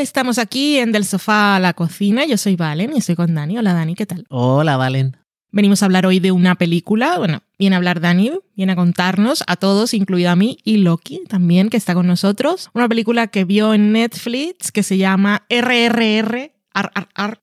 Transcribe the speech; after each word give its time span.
Estamos 0.00 0.38
aquí 0.38 0.78
en 0.78 0.92
Del 0.92 1.04
Sofá 1.04 1.56
a 1.56 1.60
la 1.60 1.72
Cocina. 1.72 2.24
Yo 2.24 2.36
soy 2.36 2.54
Valen 2.54 2.94
y 2.94 2.98
estoy 2.98 3.16
con 3.16 3.34
Dani. 3.34 3.58
Hola, 3.58 3.74
Dani, 3.74 3.96
¿qué 3.96 4.06
tal? 4.06 4.26
Hola, 4.28 4.76
Valen. 4.76 5.16
Venimos 5.50 5.82
a 5.82 5.86
hablar 5.86 6.06
hoy 6.06 6.20
de 6.20 6.30
una 6.30 6.54
película. 6.54 7.18
Bueno, 7.18 7.42
viene 7.58 7.74
a 7.74 7.78
hablar 7.78 8.00
Dani, 8.00 8.30
viene 8.54 8.72
a 8.72 8.76
contarnos 8.76 9.42
a 9.48 9.56
todos, 9.56 9.94
incluido 9.94 10.30
a 10.30 10.36
mí 10.36 10.58
y 10.62 10.76
Loki 10.76 11.22
también, 11.28 11.68
que 11.68 11.76
está 11.76 11.94
con 11.94 12.06
nosotros. 12.06 12.70
Una 12.74 12.88
película 12.88 13.26
que 13.26 13.44
vio 13.44 13.74
en 13.74 13.92
Netflix 13.92 14.70
que 14.70 14.84
se 14.84 14.98
llama 14.98 15.46
RRR. 15.48 16.52
Ar, 16.74 16.92
ar, 16.94 17.08
ar, 17.14 17.40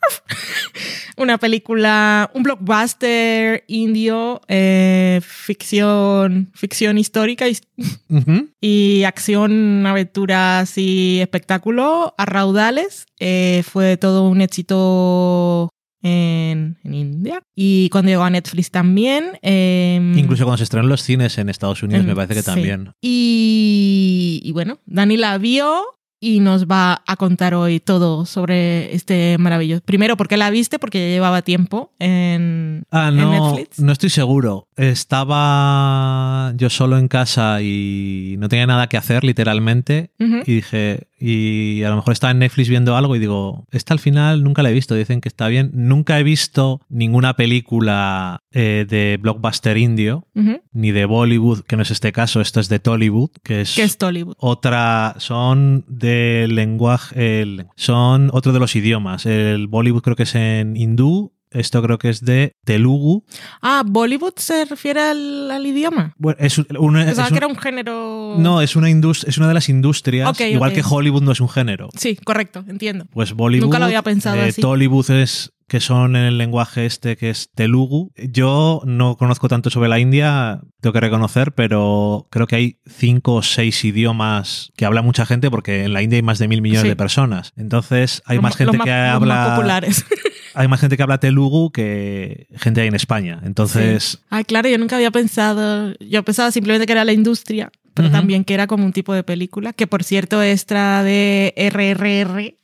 una 1.16 1.38
película, 1.38 2.30
un 2.34 2.42
blockbuster 2.42 3.64
indio, 3.68 4.40
eh, 4.48 5.20
ficción, 5.22 6.50
ficción 6.54 6.98
histórica 6.98 7.46
y, 8.60 9.04
acción, 9.04 9.86
aventuras 9.86 10.76
y 10.78 11.20
espectáculo 11.20 12.14
a 12.16 12.24
raudales. 12.26 13.06
Eh, 13.18 13.62
fue 13.66 13.96
todo 13.96 14.28
un 14.28 14.40
éxito 14.40 15.70
en, 16.02 16.78
en 16.82 16.94
India. 16.94 17.42
Y 17.54 17.88
cuando 17.90 18.10
llegó 18.10 18.22
a 18.22 18.30
Netflix 18.30 18.70
también. 18.70 19.38
eh, 19.42 20.12
Incluso 20.16 20.44
cuando 20.44 20.58
se 20.58 20.64
estrenó 20.64 20.84
en 20.84 20.90
los 20.90 21.02
cines 21.02 21.38
en 21.38 21.48
Estados 21.48 21.82
Unidos, 21.82 22.04
me 22.04 22.14
parece 22.14 22.34
que 22.34 22.40
sí. 22.40 22.46
también. 22.46 22.92
Y, 23.00 24.40
y 24.42 24.52
bueno, 24.52 24.78
Dani 24.86 25.16
la 25.16 25.38
vio 25.38 25.84
y 26.20 26.40
nos 26.40 26.66
va 26.66 27.02
a 27.06 27.16
contar 27.16 27.54
hoy 27.54 27.80
todo 27.80 28.26
sobre 28.26 28.94
este 28.94 29.38
maravilloso. 29.38 29.82
Primero, 29.84 30.16
¿por 30.18 30.28
qué 30.28 30.36
la 30.36 30.50
viste? 30.50 30.78
Porque 30.78 30.98
ya 31.00 31.14
llevaba 31.14 31.42
tiempo 31.42 31.92
en, 31.98 32.84
Ah, 32.90 33.08
en 33.08 33.16
Netflix. 33.30 33.78
no 33.80 33.90
estoy 33.92 34.10
seguro. 34.10 34.68
Estaba 34.76 36.52
yo 36.56 36.70
solo 36.70 36.98
en 36.98 37.08
casa 37.08 37.62
y 37.62 38.36
no 38.38 38.48
tenía 38.48 38.66
nada 38.66 38.86
que 38.88 38.96
hacer, 38.96 39.24
literalmente. 39.24 40.10
Y 40.18 40.54
dije, 40.54 41.08
y 41.18 41.82
a 41.84 41.90
lo 41.90 41.96
mejor 41.96 42.12
estaba 42.12 42.30
en 42.32 42.38
Netflix 42.40 42.68
viendo 42.68 42.96
algo 42.96 43.16
y 43.16 43.18
digo, 43.18 43.66
esta 43.70 43.94
al 43.94 44.00
final 44.00 44.42
nunca 44.42 44.62
la 44.62 44.70
he 44.70 44.72
visto, 44.74 44.94
dicen 44.94 45.20
que 45.20 45.28
está 45.28 45.48
bien. 45.48 45.70
Nunca 45.74 46.18
he 46.18 46.22
visto 46.22 46.80
ninguna 46.88 47.34
película 47.34 48.40
eh, 48.52 48.86
de 48.88 49.18
blockbuster 49.20 49.76
indio, 49.78 50.26
ni 50.72 50.90
de 50.92 51.04
Bollywood, 51.04 51.60
que 51.62 51.76
no 51.76 51.82
es 51.82 51.90
este 51.90 52.12
caso, 52.12 52.40
esto 52.40 52.60
es 52.60 52.68
de 52.68 52.78
Tollywood, 52.78 53.30
que 53.42 53.62
es 53.62 53.74
Que 53.74 53.82
es 53.82 53.98
Tollywood. 53.98 54.34
otra 54.38 55.14
son 55.18 55.84
de 55.88 56.09
lenguaje 56.48 57.42
el- 57.42 57.66
son 57.76 58.30
otro 58.32 58.52
de 58.52 58.60
los 58.60 58.74
idiomas. 58.76 59.26
El 59.26 59.66
Bollywood 59.68 60.02
creo 60.02 60.16
que 60.16 60.24
es 60.24 60.34
en 60.34 60.76
hindú 60.76 61.32
esto 61.50 61.82
creo 61.82 61.98
que 61.98 62.08
es 62.10 62.24
de 62.24 62.56
telugu 62.64 63.24
Ah, 63.62 63.82
¿Bollywood 63.86 64.34
se 64.36 64.64
refiere 64.64 65.00
al, 65.00 65.50
al 65.50 65.66
idioma? 65.66 66.14
bueno, 66.18 66.36
es, 66.40 66.58
un- 66.58 66.66
una- 66.78 67.04
Pensaba 67.04 67.26
es 67.28 67.32
un- 67.32 67.34
que 67.34 67.44
era 67.44 67.46
un 67.46 67.56
género... 67.58 68.34
no 68.38 68.60
es 68.62 68.76
una 68.76 68.88
es 68.90 69.38
una 69.38 69.48
de 69.48 69.54
las 69.54 69.68
industrias 69.68 70.40
igual 70.40 70.72
que 70.72 70.82
Hollywood 70.88 71.22
no 71.22 71.32
es 71.32 71.40
un 71.40 71.48
género 71.48 71.88
Sí, 71.96 72.16
correcto, 72.16 72.64
entiendo. 72.68 73.06
pues 73.12 73.32
Bollywood 73.32 73.64
Nunca 73.66 73.78
lo 73.78 73.84
había 73.86 74.02
pensado 74.02 74.36
eh, 74.36 74.48
así. 74.50 74.60
Tollywood 74.60 75.10
es 75.10 75.52
que 75.68 75.78
son 75.78 76.16
en 76.16 76.24
el 76.24 76.36
lenguaje 76.36 76.84
este 76.84 77.16
que 77.16 77.30
es 77.30 77.48
telugu. 77.54 78.10
Yo 78.16 78.82
no 78.86 79.16
conozco 79.16 79.46
tanto 79.46 79.70
sobre 79.70 79.88
la 79.88 80.00
India, 80.00 80.60
tengo 80.80 80.92
que 80.92 80.98
reconocer, 80.98 81.52
pero 81.52 82.26
creo 82.28 82.48
que 82.48 82.56
hay 82.56 82.78
cinco 82.88 83.34
o 83.36 83.42
seis 83.42 83.84
idiomas 83.84 84.72
que 84.76 84.84
habla 84.84 85.00
mucha 85.02 85.26
gente 85.26 85.48
porque 85.48 85.84
en 85.84 85.92
la 85.92 86.02
India 86.02 86.16
hay 86.16 86.22
más 86.24 86.40
de 86.40 86.48
mil 86.48 86.60
millones 86.60 86.82
Sí. 86.82 86.88
de 86.88 86.96
personas. 86.96 87.52
Entonces 87.56 88.20
hay 88.26 88.38
Los 88.38 88.42
más 88.42 88.56
gente 88.56 88.76
los 88.76 88.84
que 88.84 88.90
más- 88.90 89.04
los 89.06 89.14
habla 89.22 89.34
más 89.36 89.50
populares. 89.50 90.04
hay 90.54 90.68
más 90.68 90.80
gente 90.80 90.96
que 90.96 91.02
habla 91.02 91.18
telugu 91.18 91.70
que 91.72 92.46
gente 92.56 92.80
ahí 92.80 92.88
en 92.88 92.94
España. 92.94 93.40
Entonces, 93.44 94.22
Ay, 94.30 94.44
claro, 94.44 94.68
yo 94.68 94.78
nunca 94.78 94.96
había 94.96 95.10
pensado. 95.10 95.94
Yo 96.00 96.22
pensaba 96.24 96.50
simplemente 96.50 96.86
que 96.86 96.92
era 96.92 97.04
la 97.04 97.12
industria, 97.12 97.70
pero 97.94 98.10
también 98.10 98.44
que 98.44 98.54
era 98.54 98.66
como 98.66 98.84
un 98.86 98.92
tipo 98.92 99.12
de 99.12 99.22
película, 99.22 99.72
que 99.74 99.86
por 99.86 100.04
cierto, 100.04 100.42
extra 100.42 101.02
de 101.02 101.52
RRR, 101.56 102.56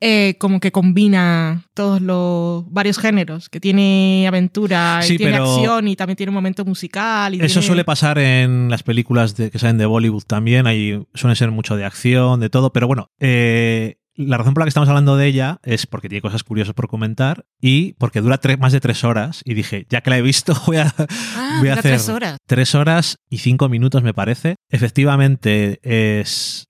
eh, 0.00 0.34
como 0.38 0.60
que 0.60 0.72
combina 0.72 1.62
todos 1.74 2.00
los 2.00 2.70
varios 2.70 2.98
géneros, 2.98 3.48
que 3.48 3.60
tiene 3.60 4.26
aventura, 4.28 5.00
y 5.02 5.06
Sí, 5.06 5.16
tiene 5.16 5.36
acción 5.36 5.88
y 5.88 5.96
también 5.96 6.16
tiene 6.16 6.30
un 6.30 6.34
momento 6.34 6.64
musical. 6.64 7.34
Y 7.34 7.38
Eso 7.38 7.46
tiene- 7.60 7.66
suele 7.66 7.84
pasar 7.84 8.18
en 8.18 8.68
las 8.70 8.82
películas 8.82 9.36
de- 9.36 9.50
que 9.50 9.58
salen 9.58 9.78
de 9.78 9.86
Bollywood 9.86 10.24
también. 10.24 10.66
Ahí 10.66 11.02
suelen 11.14 11.36
ser 11.36 11.50
mucho 11.50 11.76
de 11.76 11.84
acción, 11.84 12.40
de 12.40 12.50
todo. 12.50 12.72
Pero 12.72 12.86
bueno, 12.86 13.10
eh, 13.20 13.98
la 14.16 14.38
razón 14.38 14.54
por 14.54 14.62
la 14.62 14.64
que 14.66 14.70
estamos 14.70 14.88
hablando 14.88 15.16
de 15.16 15.26
ella 15.26 15.58
es 15.62 15.86
porque 15.86 16.08
tiene 16.08 16.22
cosas 16.22 16.42
curiosas 16.42 16.74
por 16.74 16.88
comentar 16.88 17.44
y 17.60 17.92
porque 17.94 18.20
dura 18.20 18.38
tres- 18.38 18.58
más 18.58 18.72
de 18.72 18.80
tres 18.80 19.04
horas. 19.04 19.42
Y 19.44 19.54
dije, 19.54 19.86
ya 19.90 20.00
que 20.00 20.10
la 20.10 20.18
he 20.18 20.22
visto, 20.22 20.54
voy 20.66 20.78
a, 20.78 20.94
Ah, 21.36 21.56
voy 21.60 21.68
a 21.68 21.74
hacer 21.74 21.82
tres 21.92 22.08
horas. 22.08 22.38
tres 22.46 22.74
horas 22.74 23.18
y 23.30 23.38
cinco 23.38 23.68
minutos, 23.68 24.02
me 24.02 24.14
parece. 24.14 24.56
Efectivamente, 24.70 25.80
es 25.82 26.66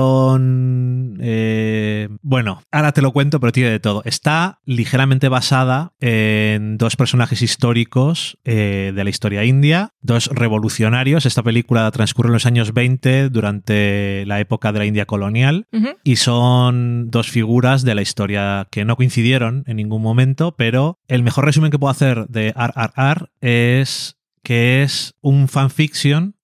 acción. 0.00 1.18
eh, 1.20 2.08
bueno, 2.22 2.62
ahora 2.70 2.92
te 2.92 3.02
lo 3.02 3.12
cuento, 3.12 3.40
pero 3.40 3.52
tiene 3.52 3.70
de 3.70 3.80
todo. 3.80 4.02
Está 4.04 4.60
ligeramente 4.64 5.28
basada 5.28 5.92
en 6.00 6.78
dos 6.78 6.96
personajes 6.96 7.42
históricos 7.42 8.38
eh, 8.44 8.92
de 8.94 9.04
la 9.04 9.10
historia 9.10 9.44
india, 9.44 9.90
dos 10.00 10.28
revolucionarios. 10.32 11.26
Esta 11.26 11.42
película 11.42 11.90
transcurre 11.90 12.28
en 12.28 12.32
los 12.34 12.46
años 12.46 12.72
20 12.72 13.28
durante 13.30 14.24
la 14.26 14.40
época 14.40 14.72
de 14.72 14.78
la 14.78 14.86
India 14.86 15.06
colonial 15.06 15.66
y 16.04 16.16
son 16.16 16.69
dos 16.72 17.30
figuras 17.30 17.82
de 17.82 17.94
la 17.94 18.02
historia 18.02 18.68
que 18.70 18.84
no 18.84 18.96
coincidieron 18.96 19.64
en 19.66 19.76
ningún 19.76 20.02
momento, 20.02 20.54
pero 20.56 20.98
el 21.08 21.22
mejor 21.22 21.44
resumen 21.44 21.70
que 21.70 21.78
puedo 21.78 21.90
hacer 21.90 22.26
de 22.28 22.52
RRR 22.56 23.30
es 23.40 24.16
que 24.42 24.82
es 24.82 25.14
un 25.20 25.48
fanfiction 25.48 26.34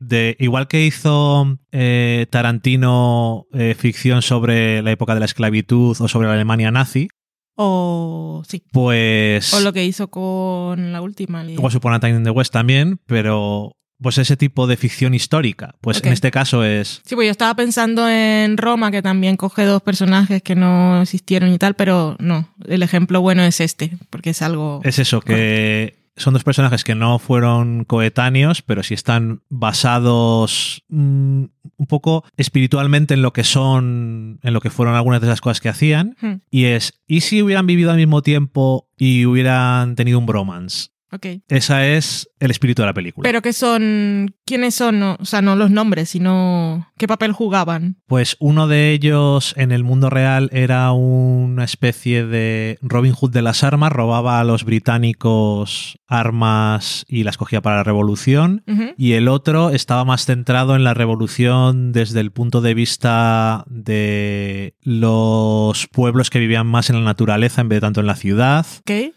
de 0.00 0.36
igual 0.40 0.66
que 0.66 0.84
hizo 0.84 1.58
eh, 1.70 2.26
Tarantino 2.30 3.46
eh, 3.52 3.76
ficción 3.78 4.22
sobre 4.22 4.82
la 4.82 4.90
época 4.90 5.14
de 5.14 5.20
la 5.20 5.26
esclavitud 5.26 5.96
o 6.00 6.08
sobre 6.08 6.26
la 6.26 6.34
Alemania 6.34 6.72
nazi, 6.72 7.08
O 7.54 8.42
sí. 8.48 8.64
pues 8.72 9.54
O 9.54 9.60
lo 9.60 9.72
que 9.72 9.84
hizo 9.84 10.08
con 10.08 10.92
la 10.92 11.00
última. 11.00 11.44
Upon 11.44 11.94
a 11.94 12.00
Time 12.00 12.16
in 12.16 12.24
the 12.24 12.30
West 12.30 12.52
también, 12.52 12.98
pero 13.06 13.76
pues 14.02 14.18
ese 14.18 14.36
tipo 14.36 14.66
de 14.66 14.76
ficción 14.76 15.14
histórica, 15.14 15.74
pues 15.80 16.02
en 16.04 16.12
este 16.12 16.30
caso 16.30 16.64
es 16.64 17.00
Sí, 17.04 17.14
pues 17.14 17.26
yo 17.26 17.30
estaba 17.32 17.54
pensando 17.54 18.08
en 18.08 18.56
Roma, 18.56 18.90
que 18.90 19.02
también 19.02 19.36
coge 19.36 19.64
dos 19.64 19.82
personajes 19.82 20.42
que 20.42 20.54
no 20.54 21.00
existieron 21.02 21.52
y 21.52 21.58
tal, 21.58 21.74
pero 21.74 22.16
no, 22.18 22.48
el 22.66 22.82
ejemplo 22.82 23.20
bueno 23.20 23.42
es 23.42 23.60
este, 23.60 23.96
porque 24.10 24.30
es 24.30 24.42
algo... 24.42 24.80
Es 24.84 24.98
eso, 24.98 25.20
que 25.20 26.02
son 26.16 26.34
dos 26.34 26.44
personajes 26.44 26.84
que 26.84 26.94
no 26.94 27.18
fueron 27.18 27.84
coetáneos, 27.84 28.62
pero 28.62 28.82
sí 28.82 28.94
están 28.94 29.42
basados 29.48 30.84
mm, 30.88 31.44
un 31.76 31.86
poco 31.86 32.24
espiritualmente 32.36 33.14
en 33.14 33.22
lo 33.22 33.32
que 33.32 33.44
son, 33.44 34.38
en 34.42 34.52
lo 34.52 34.60
que 34.60 34.70
fueron 34.70 34.94
algunas 34.94 35.20
de 35.20 35.28
esas 35.28 35.40
cosas 35.40 35.60
que 35.60 35.68
hacían. 35.68 36.16
Hmm, 36.20 36.34
Y 36.50 36.66
es, 36.66 37.00
¿y 37.06 37.22
si 37.22 37.42
hubieran 37.42 37.66
vivido 37.66 37.90
al 37.90 37.96
mismo 37.96 38.22
tiempo 38.22 38.88
y 38.96 39.24
hubieran 39.24 39.96
tenido 39.96 40.18
un 40.18 40.26
bromance? 40.26 40.91
Ok. 41.12 41.26
Ese 41.48 41.96
es 41.96 42.28
el 42.40 42.50
espíritu 42.50 42.82
de 42.82 42.86
la 42.86 42.94
película. 42.94 43.26
Pero 43.26 43.42
¿qué 43.42 43.52
son? 43.52 44.34
¿Quiénes 44.44 44.74
son? 44.74 45.02
O 45.02 45.24
sea, 45.24 45.42
no 45.42 45.56
los 45.56 45.70
nombres, 45.70 46.10
sino 46.10 46.88
qué 46.98 47.06
papel 47.06 47.32
jugaban. 47.32 47.96
Pues 48.06 48.36
uno 48.40 48.66
de 48.66 48.92
ellos 48.92 49.54
en 49.56 49.72
el 49.72 49.84
mundo 49.84 50.10
real 50.10 50.50
era 50.52 50.92
una 50.92 51.64
especie 51.64 52.26
de 52.26 52.78
Robin 52.82 53.12
Hood 53.12 53.30
de 53.30 53.42
las 53.42 53.62
armas, 53.62 53.92
robaba 53.92 54.40
a 54.40 54.44
los 54.44 54.64
británicos 54.64 55.98
armas 56.12 57.04
y 57.08 57.24
las 57.24 57.36
cogía 57.36 57.62
para 57.62 57.76
la 57.76 57.84
revolución. 57.84 58.64
Y 58.96 59.12
el 59.12 59.28
otro 59.28 59.70
estaba 59.70 60.04
más 60.04 60.26
centrado 60.26 60.76
en 60.76 60.84
la 60.84 60.94
revolución 60.94 61.92
desde 61.92 62.20
el 62.20 62.30
punto 62.30 62.60
de 62.60 62.74
vista 62.74 63.64
de 63.68 64.76
los 64.82 65.86
pueblos 65.88 66.30
que 66.30 66.38
vivían 66.38 66.66
más 66.66 66.90
en 66.90 66.96
la 66.96 67.02
naturaleza 67.02 67.62
en 67.62 67.68
vez 67.68 67.76
de 67.76 67.80
tanto 67.80 68.00
en 68.00 68.06
la 68.06 68.16
ciudad. 68.16 68.66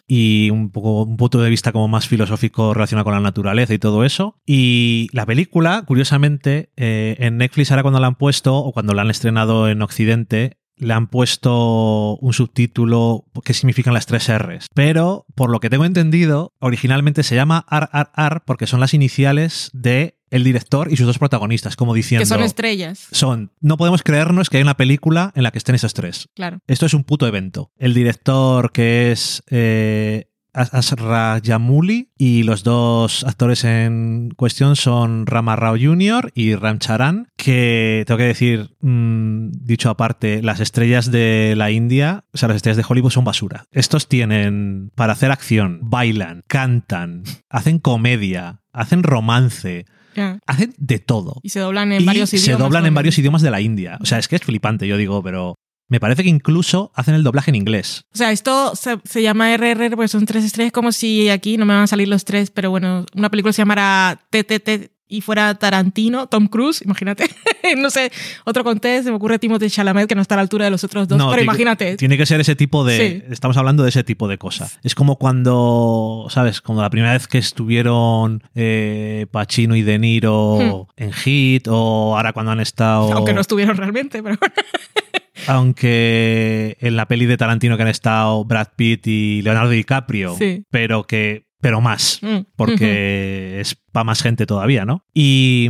Y 0.08 0.50
un 0.52 0.72
poco 0.72 1.04
un 1.04 1.18
punto 1.18 1.42
de 1.42 1.50
vista 1.50 1.72
como 1.72 1.88
más 1.88 2.08
filosófico 2.08 2.74
relacionado 2.74 3.06
con 3.06 3.14
la 3.14 3.20
naturaleza 3.20 3.74
y 3.74 3.80
todo 3.80 4.04
eso. 4.04 4.40
Y 4.46 5.10
la 5.12 5.26
película, 5.26 5.84
curiosamente, 5.86 6.72
eh, 6.78 7.16
en 7.20 7.38
Netflix 7.38 7.72
ahora 7.72 7.84
cuando 7.84 8.00
la 8.00 8.08
han 8.08 8.16
puesto 8.16 8.56
o 8.56 8.72
cuando 8.72 8.94
la 8.94 9.02
han 9.02 9.10
estrenado 9.10 9.70
en 9.70 9.82
Occidente, 9.82 10.58
le 10.78 10.94
han 10.94 11.08
puesto 11.08 12.18
un 12.18 12.34
subtítulo 12.34 13.26
que 13.44 13.54
significan 13.54 13.94
las 13.94 14.06
tres 14.06 14.30
R's. 14.30 14.68
Pero, 14.74 15.26
por 15.36 15.50
lo 15.50 15.60
que 15.60 15.70
tengo 15.70 15.86
entendido, 15.86 16.54
originalmente 16.60 17.24
se 17.24 17.36
llama 17.36 17.66
RRR 17.70 18.42
porque 18.46 18.68
son 18.68 18.80
las 18.80 18.94
iniciales 18.94 19.70
de 19.74 20.20
el 20.32 20.44
director 20.44 20.92
y 20.92 20.98
sus 20.98 21.06
dos 21.06 21.18
protagonistas, 21.18 21.76
como 21.76 21.94
diciendo... 21.94 22.24
Que 22.24 22.26
son 22.26 22.44
estrellas, 22.44 23.08
son, 23.12 23.52
no 23.62 23.78
podemos 23.78 24.04
creernos 24.04 24.50
que 24.50 24.58
hay 24.58 24.64
una 24.64 24.76
película 24.76 25.32
en 25.36 25.44
la 25.44 25.52
que 25.52 25.60
estén 25.60 25.76
esos 25.76 25.94
tres. 25.94 26.30
claro. 26.36 26.60
Esto 26.68 26.86
es 26.86 26.94
un 26.94 27.04
puto 27.04 27.28
evento. 27.28 27.72
El 27.78 27.94
director 27.94 28.72
que 28.72 29.12
es 29.12 29.44
eh, 29.50 30.30
Asra 30.56 31.40
Jamuli 31.44 32.12
y 32.18 32.44
los 32.44 32.64
dos 32.64 33.24
actores 33.26 33.64
en 33.66 34.32
cuestión 34.36 34.76
son 34.76 35.26
Rama 35.28 35.56
Rao 35.56 35.76
Jr. 35.80 36.32
y 36.34 36.56
Ram 36.56 36.80
Charan, 36.80 37.28
que 37.36 38.04
tengo 38.08 38.18
que 38.18 38.24
decir, 38.24 38.70
mm, 38.80 39.52
dicho 39.52 39.90
aparte, 39.90 40.42
las 40.42 40.60
estrellas 40.62 41.12
de 41.12 41.54
la 41.58 41.72
India, 41.72 42.24
o 42.34 42.38
sea, 42.38 42.48
las 42.48 42.58
estrellas 42.58 42.78
de 42.78 42.86
Hollywood 42.88 43.12
son 43.12 43.26
basura. 43.26 43.66
Estos 43.72 44.08
tienen 44.08 44.92
para 44.96 45.14
hacer 45.14 45.32
acción, 45.32 45.80
bailan, 45.84 46.44
cantan, 46.48 47.24
hacen 47.50 47.80
comedia, 47.80 48.62
hacen 48.72 49.04
romance. 49.04 49.86
Ya. 50.16 50.40
Hacen 50.48 50.74
de 50.78 51.00
todo. 51.00 51.42
Y 51.44 51.50
se 51.50 51.60
doblan 51.60 51.92
en 51.92 52.02
y 52.02 52.06
varios 52.06 52.30
se 52.30 52.38
idiomas. 52.38 52.60
doblan 52.60 52.86
en 52.86 52.94
varios 52.94 53.20
idiomas 53.20 53.42
de 53.42 53.52
la 53.52 53.60
India. 53.60 53.98
O 54.00 54.06
sea, 54.06 54.18
es 54.18 54.30
que 54.30 54.38
es 54.38 54.44
flipante, 54.44 54.88
yo 54.88 54.96
digo, 54.96 55.22
pero 55.22 55.56
me 55.88 56.00
parece 56.00 56.24
que 56.24 56.30
incluso 56.30 56.92
hacen 56.96 57.16
el 57.16 57.24
doblaje 57.24 57.52
en 57.52 57.56
inglés. 57.56 58.06
O 58.14 58.18
sea, 58.18 58.32
esto 58.32 58.76
se, 58.76 58.98
se 59.04 59.22
llama 59.22 59.56
RRR 59.56 59.92
porque 59.92 60.08
son 60.08 60.26
tres 60.26 60.44
estrellas, 60.44 60.72
como 60.72 60.92
si 60.92 61.30
aquí 61.30 61.58
no 61.58 61.66
me 61.66 61.74
van 61.74 61.84
a 61.84 61.88
salir 61.88 62.08
los 62.08 62.26
tres, 62.26 62.52
pero 62.52 62.70
bueno, 62.70 63.06
una 63.16 63.30
película 63.30 63.54
se 63.54 63.62
llamara 63.62 64.22
TTT 64.30 64.96
y 65.08 65.22
fuera 65.22 65.54
Tarantino, 65.56 66.28
Tom 66.28 66.48
Cruise, 66.48 66.82
imagínate. 66.84 67.30
no 67.78 67.90
sé, 67.90 68.12
otro 68.44 68.64
contexto, 68.64 69.04
se 69.04 69.10
me 69.12 69.18
ocurre 69.18 69.38
Timothée 69.38 69.70
Chalamet, 69.70 70.08
que 70.08 70.16
no 70.16 70.22
está 70.22 70.36
a 70.36 70.38
la 70.38 70.42
altura 70.42 70.66
de 70.66 70.72
los 70.72 70.84
otros 70.84 71.08
dos, 71.08 71.18
No, 71.18 71.30
pero 71.30 71.44
imagínate. 71.44 71.96
Tiene 71.98 72.18
que 72.18 72.26
ser 72.26 72.42
ese 72.42 72.56
tipo 72.56 72.84
de. 72.84 72.98
Sí. 72.98 73.24
Estamos 73.32 73.58
hablando 73.58 73.84
de 73.84 73.90
ese 73.90 74.04
tipo 74.04 74.28
de 74.28 74.38
cosas. 74.38 74.80
Es 74.84 74.96
como 74.96 75.18
cuando, 75.18 76.28
¿sabes? 76.30 76.62
Como 76.62 76.82
la 76.82 76.90
primera 76.90 77.14
vez 77.14 77.28
que 77.28 77.38
estuvieron 77.38 78.44
eh, 78.56 79.28
Pacino 79.32 79.76
y 79.76 79.84
De 79.84 80.00
Niro 80.00 80.88
en 80.98 81.14
Hit, 81.14 81.68
o 81.68 82.16
ahora 82.16 82.34
cuando 82.34 82.52
han 82.52 82.60
estado. 82.60 83.12
Aunque 83.14 83.34
no 83.34 83.42
estuvieron 83.42 83.78
realmente, 83.78 84.24
pero 84.24 84.38
bueno. 84.40 84.56
aunque 85.48 86.78
en 86.80 86.96
la 86.96 87.08
peli 87.08 87.26
de 87.26 87.38
Tarantino 87.38 87.76
que 87.78 87.84
han 87.84 87.90
estado 87.90 88.44
Brad 88.46 88.68
Pitt 88.76 89.08
y 89.08 89.42
Leonardo 89.42 89.70
DiCaprio, 89.72 90.36
Sí. 90.38 90.64
pero 90.70 91.04
que. 91.06 91.46
Pero 91.62 91.82
más. 91.82 92.20
Mm. 92.22 92.46
porque 92.56 93.60
es 93.60 93.76
para 93.92 94.04
más 94.04 94.22
gente 94.22 94.46
todavía, 94.46 94.86
¿no? 94.86 95.04
Y, 95.16 95.68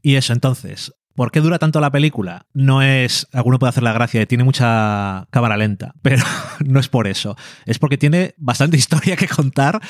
y 0.00 0.14
eso, 0.14 0.32
entonces, 0.32 0.94
¿por 1.14 1.30
qué 1.30 1.40
dura 1.40 1.58
tanto 1.58 1.80
la 1.80 1.90
película? 1.90 2.46
No 2.52 2.82
es, 2.82 3.28
alguno 3.32 3.58
puede 3.58 3.70
hacer 3.70 3.82
la 3.82 3.92
gracia 3.92 4.20
de 4.20 4.26
tiene 4.26 4.44
mucha 4.44 5.26
cámara 5.30 5.56
lenta, 5.56 5.94
pero 6.02 6.22
no 6.64 6.80
es 6.80 6.88
por 6.88 7.06
eso. 7.06 7.36
Es 7.66 7.78
porque 7.78 7.98
tiene 7.98 8.34
bastante 8.36 8.76
historia 8.84 9.16
que 9.16 9.28
contar, 9.28 9.80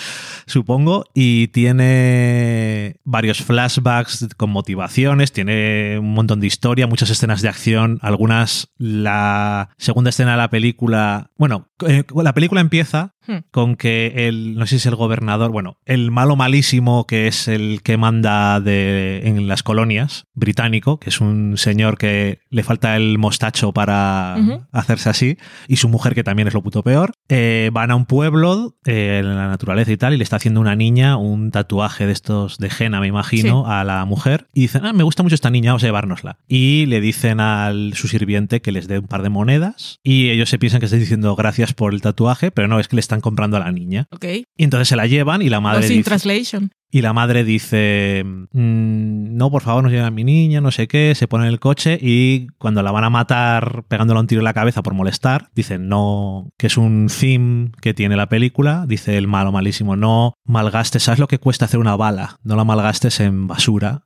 supongo, 0.47 1.05
y 1.15 1.49
tiene 1.49 3.01
varios 3.05 3.43
flashbacks 3.43 4.29
con 4.37 4.51
motivaciones, 4.51 5.33
tiene 5.33 5.99
un 5.99 6.15
montón 6.15 6.41
de 6.41 6.47
historia, 6.47 6.87
muchas 6.87 7.11
escenas 7.11 7.43
de 7.43 7.49
acción, 7.49 7.99
algunas, 8.03 8.73
la 8.79 9.71
segunda 9.79 10.11
escena 10.11 10.33
de 10.33 10.39
la 10.39 10.51
película, 10.51 11.31
bueno, 11.37 11.69
eh, 11.87 12.05
la 12.15 12.35
película 12.35 12.61
empieza 12.61 13.15
Hmm. 13.27 13.39
con 13.51 13.77
que 13.77 14.29
el, 14.29 14.55
no 14.57 14.67
sé 14.67 14.71
si 14.71 14.77
es 14.77 14.87
el 14.87 14.97
gobernador, 14.97 15.51
bueno, 15.51 15.79
el 15.87 16.11
malo 16.11 16.37
malísimo 16.37 17.07
que 17.07 17.27
es 17.27 17.49
el 17.49 17.81
que 17.83 17.97
manda 17.97 18.61
de, 18.61 19.23
en 19.25 19.49
las 19.49 19.63
colonias, 19.63 20.27
británico, 20.35 20.99
que 20.99 21.09
es 21.09 21.23
un 21.23 21.57
señor 21.57 21.97
que 21.97 22.41
le 22.51 22.63
falta 22.63 22.97
el 22.97 23.17
mostacho 23.17 23.73
para 23.73 24.37
hacerse 24.73 25.09
así, 25.09 25.39
y 25.69 25.77
su 25.77 25.89
mujer 25.89 26.15
que 26.15 26.23
también 26.23 26.49
es 26.49 26.55
lo 26.55 26.63
puto 26.63 26.83
peor, 26.83 27.13
eh, 27.31 27.71
van 27.73 27.91
a 27.91 27.95
un 27.95 28.05
pueblo 28.05 28.77
eh, 28.85 29.21
en 29.21 29.37
la 29.37 29.49
naturaleza 29.49 29.93
y 29.93 29.97
tal, 29.97 30.13
y 30.13 30.19
le 30.19 30.25
está 30.25 30.37
haciendo 30.37 30.61
una 30.61 30.77
niña 30.77 31.17
un 31.17 31.51
tatuaje 31.51 32.07
de 32.07 32.13
estos 32.13 32.59
de 32.59 32.71
henna, 32.79 33.01
me 33.01 33.07
imagino, 33.07 33.67
a 33.67 33.85
la 33.85 34.05
mujer, 34.05 34.49
y 34.53 34.61
dicen, 34.63 34.85
ah, 34.85 34.93
me 34.93 35.03
gusta 35.03 35.23
mucho 35.23 35.35
esta 35.35 35.51
niña, 35.51 35.71
vamos 35.71 35.85
a 35.85 35.87
llevárnosla. 35.87 36.39
Y 36.47 36.85
le 36.87 37.01
dicen 37.01 37.41
al 37.41 37.95
su 37.95 38.07
sirviente 38.07 38.61
que 38.61 38.73
les 38.73 38.87
dé 38.87 38.99
un 38.99 39.07
par 39.07 39.23
de 39.23 39.31
monedas, 39.31 40.01
y 40.03 40.29
ellos 40.29 40.51
se 40.51 40.59
piensan 40.59 40.81
que 40.81 40.87
está 40.87 40.99
diciendo 40.99 41.35
gracias 41.37 41.73
por 41.75 41.95
el 41.95 42.01
tatuaje, 42.01 42.51
pero 42.51 42.69
no, 42.69 42.81
es 42.81 42.89
que 42.89 42.97
le 42.97 43.01
están 43.01 43.21
comprando 43.21 43.57
a 43.57 43.61
la 43.61 43.73
niña. 43.73 44.07
Ok. 44.11 44.25
Y 44.25 44.65
entonces 44.65 44.89
se 44.89 44.97
la 44.97 45.07
llevan 45.07 45.43
y 45.43 45.49
la 45.49 45.61
madre 45.61 45.81
Lost 45.81 45.91
in 45.91 45.97
dice, 45.99 46.09
Translation. 46.09 46.73
Y 46.95 47.03
la 47.03 47.13
madre 47.13 47.43
dice, 47.43 48.23
"Mm, 48.25 49.37
no, 49.37 49.51
por 49.51 49.63
favor, 49.63 49.83
no 49.83 49.91
lleven 49.91 50.05
a 50.05 50.13
mi 50.13 50.23
niña, 50.23 50.61
no 50.61 50.71
sé 50.71 50.87
qué, 50.87 51.17
se 51.17 51.27
pone 51.27 51.47
en 51.47 51.53
el 51.53 51.59
coche 51.59 51.99
y 52.01 52.47
cuando 52.59 52.85
la 52.85 52.93
van 52.93 53.03
a 53.03 53.11
matar 53.11 53.83
pegándole 53.89 54.21
un 54.21 54.29
tiro 54.29 54.43
en 54.43 54.45
la 54.45 54.55
cabeza 54.55 54.81
por 54.81 54.95
molestar, 54.95 55.51
dicen, 55.57 55.89
no, 55.89 56.53
que 56.57 56.69
es 56.69 56.77
un 56.77 57.09
theme 57.09 57.73
que 57.81 57.95
tiene 57.95 58.15
la 58.15 58.29
película, 58.29 58.85
dice 58.87 59.19
el 59.19 59.27
malo 59.27 59.51
malísimo, 59.51 59.97
no 59.97 60.35
malgastes, 60.45 61.03
¿sabes 61.03 61.19
lo 61.19 61.27
que 61.27 61.41
cuesta 61.41 61.65
hacer 61.65 61.81
una 61.81 61.97
bala? 61.97 62.39
No 62.45 62.55
la 62.55 62.63
malgastes 62.63 63.19
en 63.19 63.49
basura 63.49 64.05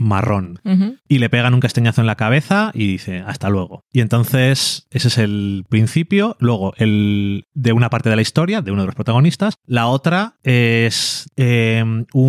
marrón. 0.00 0.58
Y 1.06 1.18
le 1.18 1.30
pegan 1.30 1.54
un 1.54 1.60
castañazo 1.60 2.00
en 2.00 2.08
la 2.08 2.16
cabeza 2.16 2.72
y 2.74 2.88
dice, 2.88 3.22
hasta 3.24 3.48
luego. 3.48 3.84
Y 3.92 4.00
entonces, 4.00 4.88
ese 4.90 5.06
es 5.06 5.18
el 5.18 5.64
principio. 5.68 6.36
Luego, 6.40 6.74
el 6.78 7.44
de 7.54 7.72
una 7.72 7.90
parte 7.90 8.10
de 8.10 8.16
la 8.16 8.22
historia, 8.22 8.60
de 8.60 8.72
uno 8.72 8.82
de 8.82 8.86
los 8.86 8.94
protagonistas. 8.96 9.54
La 9.66 9.86
otra 9.86 10.34
es 10.42 11.30
eh, 11.36 11.84
un 12.12 12.23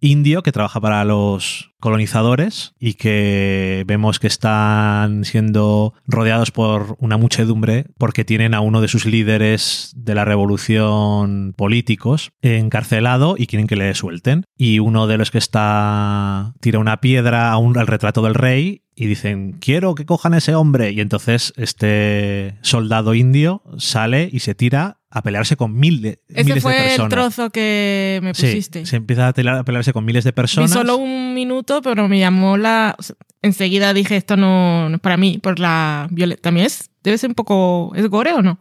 indio 0.00 0.42
que 0.42 0.52
trabaja 0.52 0.80
para 0.80 1.04
los 1.04 1.70
colonizadores 1.80 2.74
y 2.78 2.94
que 2.94 3.84
vemos 3.86 4.18
que 4.18 4.26
están 4.26 5.24
siendo 5.24 5.94
rodeados 6.06 6.50
por 6.50 6.96
una 7.00 7.16
muchedumbre 7.16 7.86
porque 7.98 8.24
tienen 8.24 8.54
a 8.54 8.60
uno 8.60 8.80
de 8.80 8.88
sus 8.88 9.06
líderes 9.06 9.92
de 9.96 10.14
la 10.14 10.24
revolución 10.24 11.54
políticos 11.56 12.32
encarcelado 12.42 13.34
y 13.36 13.46
quieren 13.46 13.66
que 13.66 13.76
le 13.76 13.94
suelten. 13.94 14.44
Y 14.56 14.78
uno 14.78 15.06
de 15.06 15.18
los 15.18 15.30
que 15.30 15.38
está 15.38 16.52
tira 16.60 16.78
una 16.78 17.00
piedra 17.00 17.50
a 17.50 17.56
un, 17.56 17.76
al 17.78 17.86
retrato 17.86 18.22
del 18.22 18.34
rey 18.34 18.82
y 18.94 19.06
dicen, 19.06 19.56
quiero 19.60 19.94
que 19.94 20.04
cojan 20.04 20.34
a 20.34 20.38
ese 20.38 20.54
hombre. 20.54 20.92
Y 20.92 21.00
entonces 21.00 21.54
este 21.56 22.58
soldado 22.60 23.14
indio 23.14 23.62
sale 23.78 24.28
y 24.30 24.40
se 24.40 24.54
tira 24.54 24.99
a 25.10 25.22
pelearse 25.22 25.56
con 25.56 25.74
mil 25.78 26.02
de, 26.02 26.20
Ese 26.28 26.44
miles 26.44 26.54
de 26.56 26.60
fue 26.60 26.78
el 26.78 26.86
personas. 26.88 27.10
trozo 27.10 27.50
que 27.50 28.20
me 28.22 28.32
Sí, 28.34 28.42
pusiste. 28.46 28.86
se 28.86 28.96
empieza 28.96 29.26
a, 29.28 29.32
tela- 29.32 29.58
a 29.58 29.64
pelearse 29.64 29.92
con 29.92 30.04
miles 30.04 30.22
de 30.24 30.30
Vi 30.30 30.34
personas. 30.34 30.70
solo 30.70 30.96
un 30.96 31.34
minuto, 31.34 31.82
pero 31.82 32.08
me 32.08 32.18
llamó 32.18 32.56
la. 32.56 32.94
o 32.98 33.02
sea, 33.02 33.16
enseguida 33.42 33.92
dije, 33.92 34.16
esto 34.16 34.36
no, 34.36 34.88
no 34.88 34.94
es 34.96 35.00
para 35.00 35.16
mí, 35.16 35.38
por 35.42 35.58
la 35.58 36.06
violencia. 36.10 36.42
También 36.42 36.66
es. 36.66 36.90
Debe 37.02 37.16
ser 37.18 37.30
un 37.30 37.34
poco. 37.34 37.92
¿Es 37.96 38.06
gore 38.08 38.32
o 38.34 38.42
no? 38.42 38.60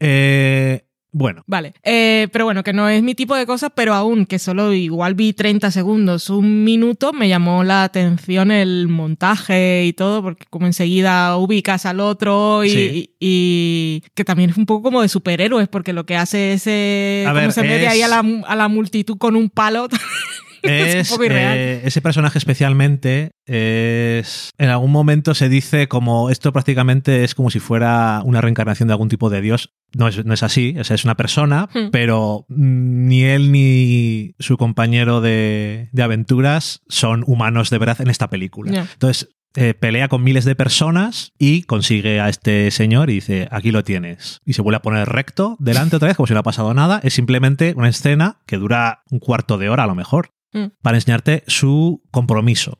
Eh, 0.00 0.85
bueno, 1.18 1.42
Vale. 1.46 1.72
Eh, 1.82 2.28
pero 2.30 2.44
bueno, 2.44 2.62
que 2.62 2.74
no 2.74 2.88
es 2.90 3.02
mi 3.02 3.14
tipo 3.14 3.34
de 3.36 3.46
cosas, 3.46 3.70
pero 3.74 3.94
aún 3.94 4.26
que 4.26 4.38
solo 4.38 4.72
igual 4.74 5.14
vi 5.14 5.32
30 5.32 5.70
segundos, 5.70 6.28
un 6.28 6.62
minuto, 6.62 7.12
me 7.14 7.28
llamó 7.28 7.64
la 7.64 7.84
atención 7.84 8.50
el 8.50 8.88
montaje 8.88 9.84
y 9.86 9.92
todo, 9.94 10.22
porque 10.22 10.44
como 10.50 10.66
enseguida 10.66 11.36
ubicas 11.38 11.86
al 11.86 12.00
otro 12.00 12.64
y, 12.64 12.68
Sí. 12.70 12.78
y- 12.78 13.10
y 13.18 14.02
que 14.14 14.24
también 14.24 14.50
es 14.50 14.58
un 14.58 14.66
poco 14.66 14.82
como 14.82 15.00
de 15.00 15.08
superhéroes, 15.08 15.68
porque 15.68 15.94
lo 15.94 16.04
que 16.04 16.16
hace 16.16 16.52
es 16.52 16.64
eh, 16.66 17.24
A 17.26 17.30
como 17.30 17.40
ver, 17.40 17.52
se 17.52 17.62
mete 17.62 17.84
es- 17.86 17.90
ahí 17.92 18.02
a 18.02 18.08
la, 18.08 18.22
a 18.46 18.54
la 18.56 18.68
multitud 18.68 19.16
con 19.16 19.36
un 19.36 19.48
palo. 19.48 19.88
Es 20.86 20.94
un 20.94 21.00
es, 21.00 21.08
poco 21.10 21.24
irreal. 21.24 21.56
eh, 21.58 21.80
ese 21.84 22.00
personaje 22.00 22.38
especialmente 22.38 23.32
es 23.46 24.50
en 24.58 24.68
algún 24.70 24.90
momento 24.90 25.34
se 25.34 25.48
dice 25.48 25.88
como 25.88 26.30
esto 26.30 26.52
prácticamente 26.52 27.24
es 27.24 27.34
como 27.34 27.50
si 27.50 27.60
fuera 27.60 28.20
una 28.24 28.40
reencarnación 28.40 28.88
de 28.88 28.92
algún 28.94 29.08
tipo 29.08 29.30
de 29.30 29.40
dios 29.40 29.72
no 29.94 30.08
es, 30.08 30.24
no 30.24 30.34
es 30.34 30.42
así 30.42 30.76
o 30.78 30.84
sea, 30.84 30.94
es 30.94 31.04
una 31.04 31.14
persona 31.16 31.68
Hmm. 31.72 31.90
pero 31.90 32.44
ni 32.48 33.24
él 33.24 33.50
ni 33.52 34.34
su 34.38 34.56
compañero 34.56 35.20
de, 35.20 35.88
de 35.92 36.02
aventuras 36.02 36.82
son 36.88 37.24
humanos 37.26 37.70
de 37.70 37.78
verdad 37.78 38.00
en 38.00 38.08
esta 38.10 38.28
película 38.28 38.86
entonces 38.92 39.28
eh, 39.58 39.72
pelea 39.72 40.08
con 40.08 40.22
miles 40.22 40.44
de 40.44 40.54
personas 40.54 41.32
y 41.38 41.62
consigue 41.62 42.20
a 42.20 42.28
este 42.28 42.70
señor 42.70 43.08
y 43.08 43.14
dice, 43.14 43.48
aquí 43.50 43.70
lo 43.70 43.84
tienes. 43.84 44.42
Y 44.44 44.52
se 44.52 44.60
vuelve 44.60 44.76
a 44.76 44.82
poner 44.82 45.08
recto 45.08 45.56
delante 45.58 45.96
otra 45.96 46.08
vez, 46.08 46.16
como 46.18 46.26
si 46.26 46.34
no 46.34 46.40
ha 46.40 46.42
pasado 46.42 46.74
nada. 46.74 47.00
Es 47.02 47.14
simplemente 47.14 47.72
una 47.74 47.88
escena 47.88 48.42
que 48.44 48.58
dura 48.58 49.02
un 49.10 49.18
cuarto 49.18 49.56
de 49.56 49.70
hora 49.70 49.84
a 49.84 49.86
lo 49.86 49.94
mejor, 49.94 50.32
Mm. 50.56 50.72
para 50.80 50.96
enseñarte 50.96 51.44
su 51.46 52.02
compromiso 52.10 52.78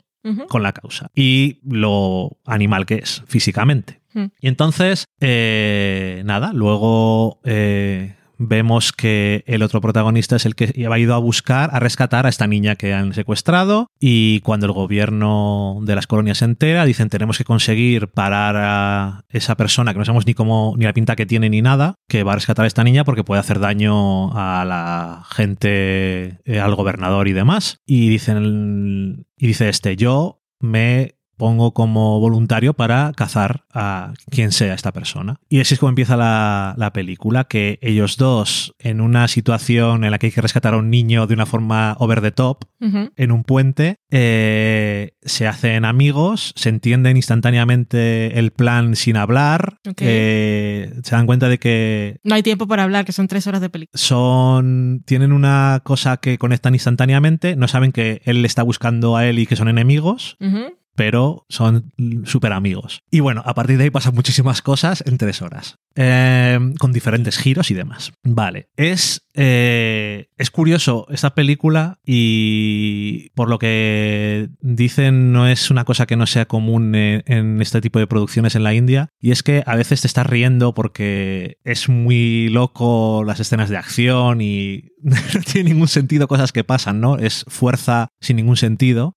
con 0.49 0.65
la 0.65 0.73
causa 0.73 1.09
y 1.15 1.61
lo 1.63 2.39
animal 2.45 2.85
que 2.85 2.97
es 2.97 3.23
físicamente. 3.29 4.01
Mm. 4.13 4.25
Y 4.41 4.49
entonces, 4.49 5.05
eh, 5.21 6.23
nada, 6.25 6.53
luego 6.53 7.41
eh, 7.45 8.16
vemos 8.39 8.93
que 8.93 9.45
el 9.47 9.63
otro 9.63 9.81
protagonista 9.81 10.37
es 10.37 10.47
el 10.47 10.55
que 10.55 10.87
ha 10.91 10.99
ido 10.99 11.15
a 11.15 11.19
buscar, 11.19 11.71
a 11.73 11.81
rescatar 11.81 12.27
a 12.27 12.29
esta 12.29 12.47
niña 12.47 12.77
que 12.77 12.95
han 12.95 13.13
secuestrado 13.15 13.91
y 13.99 14.41
cuando 14.41 14.67
el 14.67 14.73
gobierno 14.73 15.79
de 15.83 15.95
las 15.95 16.07
colonias 16.07 16.39
se 16.39 16.45
entera, 16.45 16.85
dicen 16.85 17.09
tenemos 17.09 17.39
que 17.39 17.45
conseguir 17.45 18.09
parar 18.09 18.57
a 18.57 19.25
esa 19.29 19.57
persona 19.57 19.93
que 19.93 19.99
no 19.99 20.05
sabemos 20.05 20.27
ni 20.27 20.35
cómo, 20.35 20.75
ni 20.77 20.85
la 20.85 20.93
pinta 20.93 21.17
que 21.17 21.27
tiene 21.27 21.51
ni 21.51 21.63
nada, 21.63 21.95
que 22.09 22.23
va 22.23 22.33
a 22.33 22.37
rescatar 22.37 22.65
a 22.65 22.69
esta 22.69 22.85
niña 22.85 23.05
porque 23.05 23.25
puede 23.25 23.41
hacer 23.41 23.61
daño 23.61 24.37
a 24.37 24.65
la 24.65 25.25
gente, 25.31 26.39
eh, 26.45 26.61
al 26.61 26.75
gobernador 26.75 27.29
y 27.29 27.33
demás. 27.33 27.81
Y 27.87 28.09
dicen, 28.09 29.27
y 29.37 29.47
dice 29.47 29.69
este, 29.69 29.97
yo 29.97 30.43
me 30.61 31.16
pongo 31.37 31.73
como 31.75 32.19
voluntario 32.21 32.75
para 32.75 33.13
cazar 33.17 33.65
a 33.73 34.13
quien 34.31 34.53
sea 34.53 34.75
esta 34.75 34.93
persona. 34.93 35.37
Y 35.49 35.61
así 35.61 35.75
es 35.75 35.81
como 35.81 35.91
empieza 35.91 36.17
la, 36.17 36.75
la 36.77 36.93
película, 36.93 37.45
que 37.45 37.79
ellos 37.83 38.17
dos, 38.17 38.75
en 38.79 39.01
una 39.01 39.29
situación 39.29 40.05
en 40.05 40.11
la 40.11 40.19
que 40.19 40.27
hay 40.27 40.33
que 40.33 40.41
rescatar 40.41 40.75
a 40.75 40.79
un 40.79 40.91
niño 40.91 41.27
de 41.27 41.35
una 41.35 41.47
forma 41.47 41.97
over 41.99 42.21
the 42.21 42.31
top, 42.33 42.65
Ujú. 42.81 43.11
en 43.17 43.33
un 43.33 43.45
puente, 43.45 43.97
eh, 44.11 45.13
se 45.23 45.47
hacen 45.47 45.85
amigos, 45.85 46.53
se 46.57 46.69
entienden 46.69 47.17
instantáneamente 47.17 48.39
el 48.39 48.51
plan 48.53 48.97
sin 48.97 49.17
hablar, 49.17 49.79
eh, 50.01 50.93
se 51.03 51.15
dan 51.17 51.27
cuenta 51.27 51.49
de 51.49 51.59
que 51.59 52.19
No 52.25 52.35
hay 52.35 52.43
tiempo 52.43 52.67
para 52.67 52.83
hablar, 52.85 53.05
que 53.05 53.13
son 53.13 53.29
tres 53.29 53.47
horas 53.47 53.61
de 53.61 53.71
película. 53.71 53.99
son 53.99 55.03
tienen 55.07 55.33
una 55.33 55.81
cosa 55.85 56.19
que 56.19 56.39
conectan 56.39 56.75
instantáneamente, 56.75 57.57
no 57.57 57.69
saben 57.69 57.93
que 57.93 58.21
él 58.25 58.43
le 58.43 58.47
está 58.49 58.63
buscando 58.63 59.17
a 59.17 59.27
él 59.27 59.39
y 59.39 59.47
que 59.47 59.57
son 59.57 59.69
enemigos, 59.69 60.37
Ujú. 60.41 60.75
Pero 60.97 61.47
son 61.49 61.93
súper 62.25 62.53
amigos. 62.53 63.03
Y 63.11 63.21
bueno, 63.21 63.43
a 63.45 63.55
partir 63.55 63.79
de 63.79 63.85
ahí 63.85 63.91
pasan 63.91 64.15
muchísimas 64.15 64.63
cosas 64.63 65.05
en 65.07 65.19
tres 65.19 65.43
horas. 65.43 65.79
Eh, 65.99 66.59
con 66.79 66.93
diferentes 66.93 67.39
giros 67.39 67.71
y 67.71 67.75
demás. 67.75 68.13
Vale, 68.23 68.69
es, 68.77 69.27
eh, 69.33 70.29
es 70.37 70.51
curioso 70.51 71.07
esta 71.09 71.35
película 71.35 72.01
y 72.05 73.31
por 73.31 73.49
lo 73.49 73.59
que 73.59 74.51
dicen 74.61 75.33
no 75.33 75.49
es 75.49 75.71
una 75.71 75.87
cosa 75.87 76.05
que 76.05 76.17
no 76.17 76.27
sea 76.27 76.45
común 76.45 76.95
en, 76.95 77.23
en, 77.27 77.63
este 77.63 77.81
tipo 77.81 77.99
de 77.99 78.07
producciones 78.07 78.55
en 78.57 78.65
la 78.65 78.75
India 78.75 79.09
y 79.19 79.31
es 79.31 79.43
que 79.43 79.63
a 79.65 79.75
veces 79.75 80.03
te 80.03 80.07
estás 80.07 80.27
riendo 80.27 80.75
porque 80.75 81.57
es 81.65 81.89
muy 81.89 82.51
loco 82.51 83.25
las 83.25 83.41
escenas 83.41 83.71
de 83.71 83.79
acción 83.79 84.43
y 84.43 84.91
no 85.03 85.17
tiene 85.51 85.71
ningún 85.71 85.89
sentido 85.89 86.29
cosas 86.29 86.53
que 86.53 86.65
pasan, 86.65 87.01
¿no? 87.01 87.17
Es 87.17 87.45
fuerza 87.49 88.09
sin 88.21 88.37
ningún 88.37 88.57
sentido. 88.57 89.16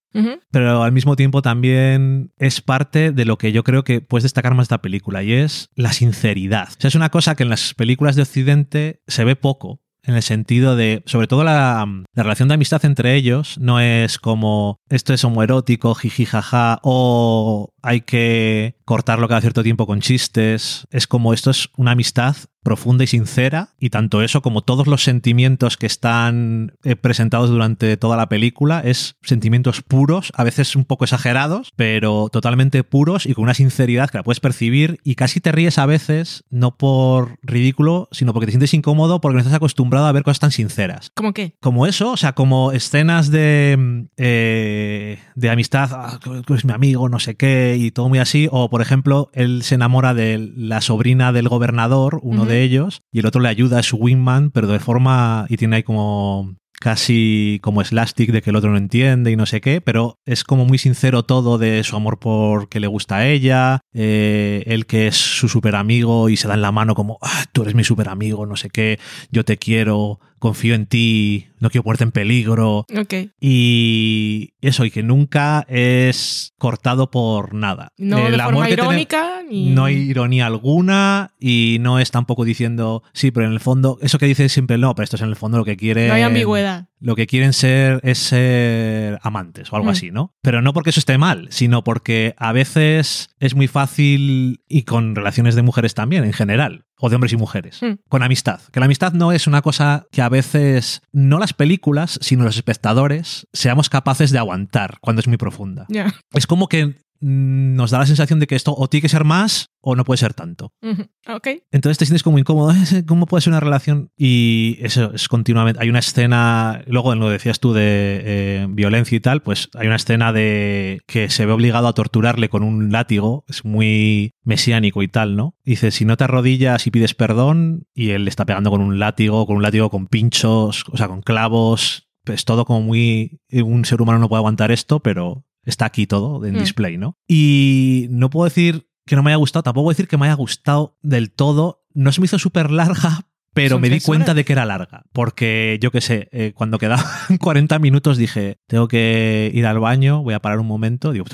Pero 0.51 0.83
al 0.83 0.91
mismo 0.91 1.15
tiempo 1.15 1.41
también 1.41 2.31
es 2.37 2.61
parte 2.61 3.11
de 3.11 3.25
lo 3.25 3.37
que 3.37 3.51
yo 3.51 3.63
creo 3.63 3.83
que 3.83 4.01
puedes 4.01 4.23
destacar 4.23 4.53
más 4.53 4.63
de 4.63 4.75
esta 4.75 4.81
película 4.81 5.23
y 5.23 5.33
es 5.33 5.69
la 5.75 5.93
sinceridad. 5.93 6.69
O 6.69 6.81
sea, 6.81 6.87
es 6.87 6.95
una 6.95 7.09
cosa 7.09 7.35
que 7.35 7.43
en 7.43 7.49
las 7.49 7.73
películas 7.73 8.15
de 8.15 8.23
Occidente 8.23 9.01
se 9.07 9.23
ve 9.23 9.35
poco, 9.35 9.81
en 10.03 10.15
el 10.15 10.23
sentido 10.23 10.75
de, 10.75 11.03
sobre 11.05 11.27
todo 11.27 11.43
la, 11.43 11.85
la, 12.13 12.23
relación 12.23 12.47
de 12.47 12.55
amistad 12.55 12.83
entre 12.85 13.15
ellos, 13.15 13.57
no 13.59 13.79
es 13.79 14.17
como 14.17 14.79
esto 14.89 15.13
es 15.13 15.23
homoerótico, 15.23 15.93
jiji, 15.93 16.25
jaja, 16.25 16.79
o 16.83 17.73
hay 17.81 18.01
que 18.01 18.75
cortarlo 18.85 19.27
cada 19.27 19.41
cierto 19.41 19.63
tiempo 19.63 19.85
con 19.87 20.01
chistes. 20.01 20.87
Es 20.91 21.07
como 21.07 21.33
esto 21.33 21.51
es 21.51 21.69
una 21.77 21.91
amistad 21.91 22.35
profunda 22.63 23.03
y 23.03 23.07
sincera, 23.07 23.69
y 23.79 23.89
tanto 23.89 24.21
eso 24.21 24.41
como 24.41 24.61
todos 24.61 24.87
los 24.87 25.03
sentimientos 25.03 25.77
que 25.77 25.85
están 25.85 26.73
eh, 26.83 26.95
presentados 26.95 27.49
durante 27.49 27.95
toda 27.97 28.17
la 28.17 28.29
película 28.29 28.81
es 28.81 29.15
sentimientos 29.23 29.81
puros, 29.81 30.31
a 30.35 30.43
veces 30.43 30.75
un 30.75 30.85
poco 30.85 31.05
exagerados, 31.05 31.71
pero 31.75 32.29
totalmente 32.29 32.83
puros 32.83 33.25
y 33.25 33.33
con 33.33 33.43
una 33.43 33.53
sinceridad 33.53 34.09
que 34.09 34.17
la 34.17 34.23
puedes 34.23 34.39
percibir 34.39 34.99
y 35.03 35.15
casi 35.15 35.39
te 35.39 35.51
ríes 35.51 35.77
a 35.77 35.85
veces, 35.85 36.43
no 36.49 36.77
por 36.77 37.39
ridículo, 37.41 38.09
sino 38.11 38.33
porque 38.33 38.47
te 38.47 38.51
sientes 38.51 38.73
incómodo 38.73 39.21
porque 39.21 39.35
no 39.35 39.39
estás 39.39 39.55
acostumbrado 39.55 40.07
a 40.07 40.11
ver 40.11 40.23
cosas 40.23 40.39
tan 40.39 40.51
sinceras. 40.51 41.11
¿Cómo 41.15 41.33
qué? 41.33 41.55
Como 41.61 41.87
eso, 41.87 42.11
o 42.11 42.17
sea, 42.17 42.33
como 42.33 42.71
escenas 42.71 43.31
de, 43.31 44.07
eh, 44.17 45.19
de 45.35 45.49
amistad, 45.49 45.89
ah, 45.93 46.19
es 46.49 46.65
mi 46.65 46.73
amigo, 46.73 47.07
no 47.09 47.19
sé 47.19 47.35
qué, 47.35 47.68
y 47.75 47.91
todo 47.91 48.09
muy 48.09 48.19
así, 48.19 48.47
o 48.51 48.69
por 48.69 48.81
ejemplo, 48.81 49.29
él 49.33 49.63
se 49.63 49.75
enamora 49.75 50.13
de 50.13 50.51
la 50.55 50.81
sobrina 50.81 51.31
del 51.31 51.49
gobernador, 51.49 52.19
uno 52.23 52.43
uh 52.43 52.45
-huh. 52.45 52.49
de 52.49 52.63
ellos, 52.63 53.01
y 53.11 53.19
el 53.19 53.25
otro 53.25 53.41
le 53.41 53.49
ayuda, 53.49 53.79
es 53.79 53.87
su 53.87 53.97
wingman, 53.97 54.51
pero 54.51 54.67
de 54.67 54.79
forma, 54.79 55.45
y 55.49 55.57
tiene 55.57 55.77
ahí 55.77 55.83
como 55.83 56.55
casi 56.79 57.59
como 57.61 57.83
slastic 57.83 58.31
de 58.31 58.41
que 58.41 58.49
el 58.49 58.55
otro 58.55 58.71
no 58.71 58.77
entiende 58.77 59.31
y 59.31 59.35
no 59.35 59.45
sé 59.45 59.61
qué, 59.61 59.81
pero 59.81 60.17
es 60.25 60.43
como 60.43 60.65
muy 60.65 60.77
sincero 60.77 61.23
todo 61.23 61.57
de 61.57 61.83
su 61.83 61.95
amor 61.95 62.19
por 62.19 62.69
que 62.69 62.79
le 62.79 62.87
gusta 62.87 63.17
a 63.17 63.27
ella, 63.27 63.81
eh, 63.93 64.63
él 64.65 64.85
que 64.85 65.07
es 65.07 65.17
su 65.17 65.49
super 65.49 65.75
amigo 65.75 66.29
y 66.29 66.37
se 66.37 66.47
da 66.47 66.53
en 66.53 66.61
la 66.61 66.71
mano 66.71 66.95
como, 66.95 67.17
ah, 67.21 67.43
tú 67.51 67.63
eres 67.63 67.75
mi 67.75 67.83
super 67.83 68.07
amigo, 68.07 68.45
no 68.45 68.55
sé 68.55 68.69
qué, 68.69 68.97
yo 69.29 69.43
te 69.43 69.57
quiero, 69.57 70.19
confío 70.39 70.73
en 70.75 70.85
ti, 70.87 71.47
no 71.59 71.69
quiero 71.69 71.83
ponerte 71.83 72.03
en 72.05 72.11
peligro. 72.11 72.85
Okay. 72.97 73.31
Y 73.39 74.53
eso, 74.61 74.85
y 74.85 74.91
que 74.91 75.03
nunca 75.03 75.65
es 75.69 76.53
cortado 76.57 77.11
por 77.11 77.53
nada. 77.53 77.91
No 77.97 78.25
el 78.27 78.37
de 78.37 78.43
forma 78.43 78.65
tiene- 78.67 78.81
irónica 78.81 79.41
ni... 79.49 79.69
no 79.69 79.85
hay 79.85 79.95
ironía 79.95 80.45
alguna 80.47 81.31
y 81.39 81.77
no 81.81 81.99
es 81.99 82.11
tampoco 82.11 82.45
diciendo, 82.45 83.03
sí, 83.13 83.31
pero 83.31 83.45
en 83.47 83.53
el 83.53 83.59
fondo, 83.59 83.97
eso 84.01 84.17
que 84.17 84.25
dice 84.25 84.49
siempre 84.49 84.77
no, 84.77 84.95
pero 84.95 85.03
esto 85.03 85.15
es 85.17 85.21
en 85.21 85.29
el 85.29 85.35
fondo 85.35 85.57
lo 85.57 85.65
que 85.65 85.77
quiere. 85.77 86.07
No 86.07 86.13
hay 86.13 86.21
ambigüedad. 86.23 86.87
Lo 87.01 87.15
que 87.15 87.27
quieren 87.27 87.53
ser 87.53 87.99
es 88.03 88.17
ser 88.17 89.19
amantes 89.21 89.71
o 89.71 89.75
algo 89.75 89.87
Mm. 89.87 89.91
así, 89.91 90.11
¿no? 90.11 90.33
Pero 90.41 90.61
no 90.61 90.73
porque 90.73 90.89
eso 90.91 90.99
esté 90.99 91.17
mal, 91.17 91.47
sino 91.51 91.83
porque 91.83 92.33
a 92.37 92.51
veces 92.51 93.29
es 93.39 93.55
muy 93.55 93.67
fácil 93.67 94.61
y 94.67 94.83
con 94.83 95.15
relaciones 95.15 95.55
de 95.55 95.61
mujeres 95.61 95.93
también, 95.93 96.23
en 96.25 96.33
general, 96.33 96.85
o 96.99 97.09
de 97.09 97.15
hombres 97.15 97.33
y 97.33 97.37
mujeres, 97.37 97.79
Mm. 97.81 97.93
con 98.09 98.23
amistad. 98.23 98.59
Que 98.71 98.79
la 98.79 98.85
amistad 98.85 99.13
no 99.13 99.31
es 99.31 99.47
una 99.47 99.61
cosa 99.61 100.05
que 100.11 100.21
a 100.21 100.29
veces, 100.29 101.01
no 101.11 101.39
las 101.39 101.53
películas, 101.53 102.19
sino 102.21 102.43
los 102.43 102.55
espectadores, 102.57 103.47
seamos 103.53 103.89
capaces 103.89 104.31
de 104.31 104.37
aguantar 104.39 104.97
cuando 105.01 105.21
es 105.21 105.27
muy 105.27 105.37
profunda. 105.37 105.85
Es 106.33 106.45
como 106.47 106.67
que 106.67 106.95
nos 107.21 107.91
da 107.91 107.99
la 107.99 108.05
sensación 108.05 108.39
de 108.39 108.47
que 108.47 108.55
esto 108.55 108.73
o 108.75 108.87
tiene 108.87 109.01
que 109.01 109.09
ser 109.09 109.25
más 109.25 109.69
o 109.81 109.95
no 109.95 110.03
puede 110.03 110.17
ser 110.17 110.33
tanto. 110.33 110.73
Ujú. 110.81 111.03
Ok. 111.27 111.47
Entonces 111.71 111.97
te 111.97 112.05
sientes 112.05 112.23
como 112.23 112.39
incómodo. 112.39 112.73
¿Cómo 113.07 113.25
puede 113.25 113.41
ser 113.41 113.51
una 113.51 113.59
relación? 113.59 114.11
Y 114.17 114.77
eso 114.81 115.13
es 115.13 115.27
continuamente. 115.27 115.81
Hay 115.81 115.89
una 115.89 115.99
escena, 115.99 116.81
luego 116.87 117.13
en 117.13 117.19
lo 117.19 117.27
que 117.27 117.33
decías 117.33 117.59
tú 117.59 117.73
de 117.73 118.21
eh, 118.23 118.67
violencia 118.69 119.15
y 119.15 119.19
tal, 119.19 119.41
pues 119.41 119.69
hay 119.75 119.87
una 119.87 119.95
escena 119.95 120.33
de 120.33 121.01
que 121.07 121.29
se 121.29 121.45
ve 121.45 121.51
obligado 121.51 121.87
a 121.87 121.93
torturarle 121.93 122.49
con 122.49 122.63
un 122.63 122.91
látigo. 122.91 123.45
Es 123.47 123.65
muy 123.65 124.33
mesiánico 124.43 125.03
y 125.03 125.07
tal, 125.07 125.35
¿no? 125.35 125.55
Dice, 125.63 125.91
si 125.91 126.05
no 126.05 126.17
te 126.17 126.25
arrodillas 126.25 126.87
y 126.87 126.91
pides 126.91 127.13
perdón, 127.13 127.87
y 127.93 128.11
él 128.11 128.25
le 128.25 128.29
está 128.29 128.45
pegando 128.45 128.69
con 128.69 128.81
un 128.81 128.99
látigo, 128.99 129.45
con 129.45 129.57
un 129.57 129.63
látigo 129.63 129.89
con 129.89 130.07
pinchos, 130.07 130.85
o 130.91 130.97
sea, 130.97 131.07
con 131.07 131.21
clavos. 131.21 132.05
Es 132.25 132.45
todo 132.45 132.65
como 132.65 132.81
muy... 132.81 133.39
Un 133.51 133.85
ser 133.85 134.01
humano 134.01 134.19
no 134.19 134.29
puede 134.29 134.39
aguantar 134.39 134.71
esto, 134.71 134.99
pero 134.99 135.45
está 135.69 135.85
aquí 135.85 136.05
todo 136.07 136.45
en 136.45 136.55
Mm. 136.55 136.59
display, 136.59 136.97
¿no? 136.97 137.17
Y 137.27 138.07
no 138.09 138.29
puedo 138.29 138.45
decir 138.45 138.87
que 139.05 139.15
no 139.15 139.23
me 139.23 139.31
haya 139.31 139.37
gustado, 139.37 139.63
tampoco 139.63 139.85
puedo 139.85 139.93
decir 139.93 140.07
que 140.07 140.17
me 140.17 140.25
haya 140.25 140.35
gustado 140.35 140.97
del 141.01 141.31
todo. 141.31 141.83
No 141.93 142.11
se 142.11 142.21
me 142.21 142.25
hizo 142.25 142.37
súper 142.37 142.69
larga, 142.69 143.21
pero 143.53 143.79
me 143.79 143.89
di 143.89 143.99
cuenta 144.01 144.33
de 144.35 144.45
que 144.45 144.53
era 144.53 144.65
larga. 144.65 145.03
Porque 145.13 145.79
yo 145.81 145.89
qué 145.91 146.01
sé, 146.01 146.29
eh, 146.31 146.53
cuando 146.53 146.77
quedaban 146.77 147.05
40 147.39 147.79
minutos 147.79 148.17
dije, 148.17 148.59
tengo 148.67 148.87
que 148.87 149.49
ir 149.53 149.65
al 149.65 149.79
baño, 149.79 150.21
voy 150.21 150.35
a 150.35 150.39
parar 150.39 150.59
un 150.59 150.67
momento. 150.67 151.11
Digo, 151.11 151.25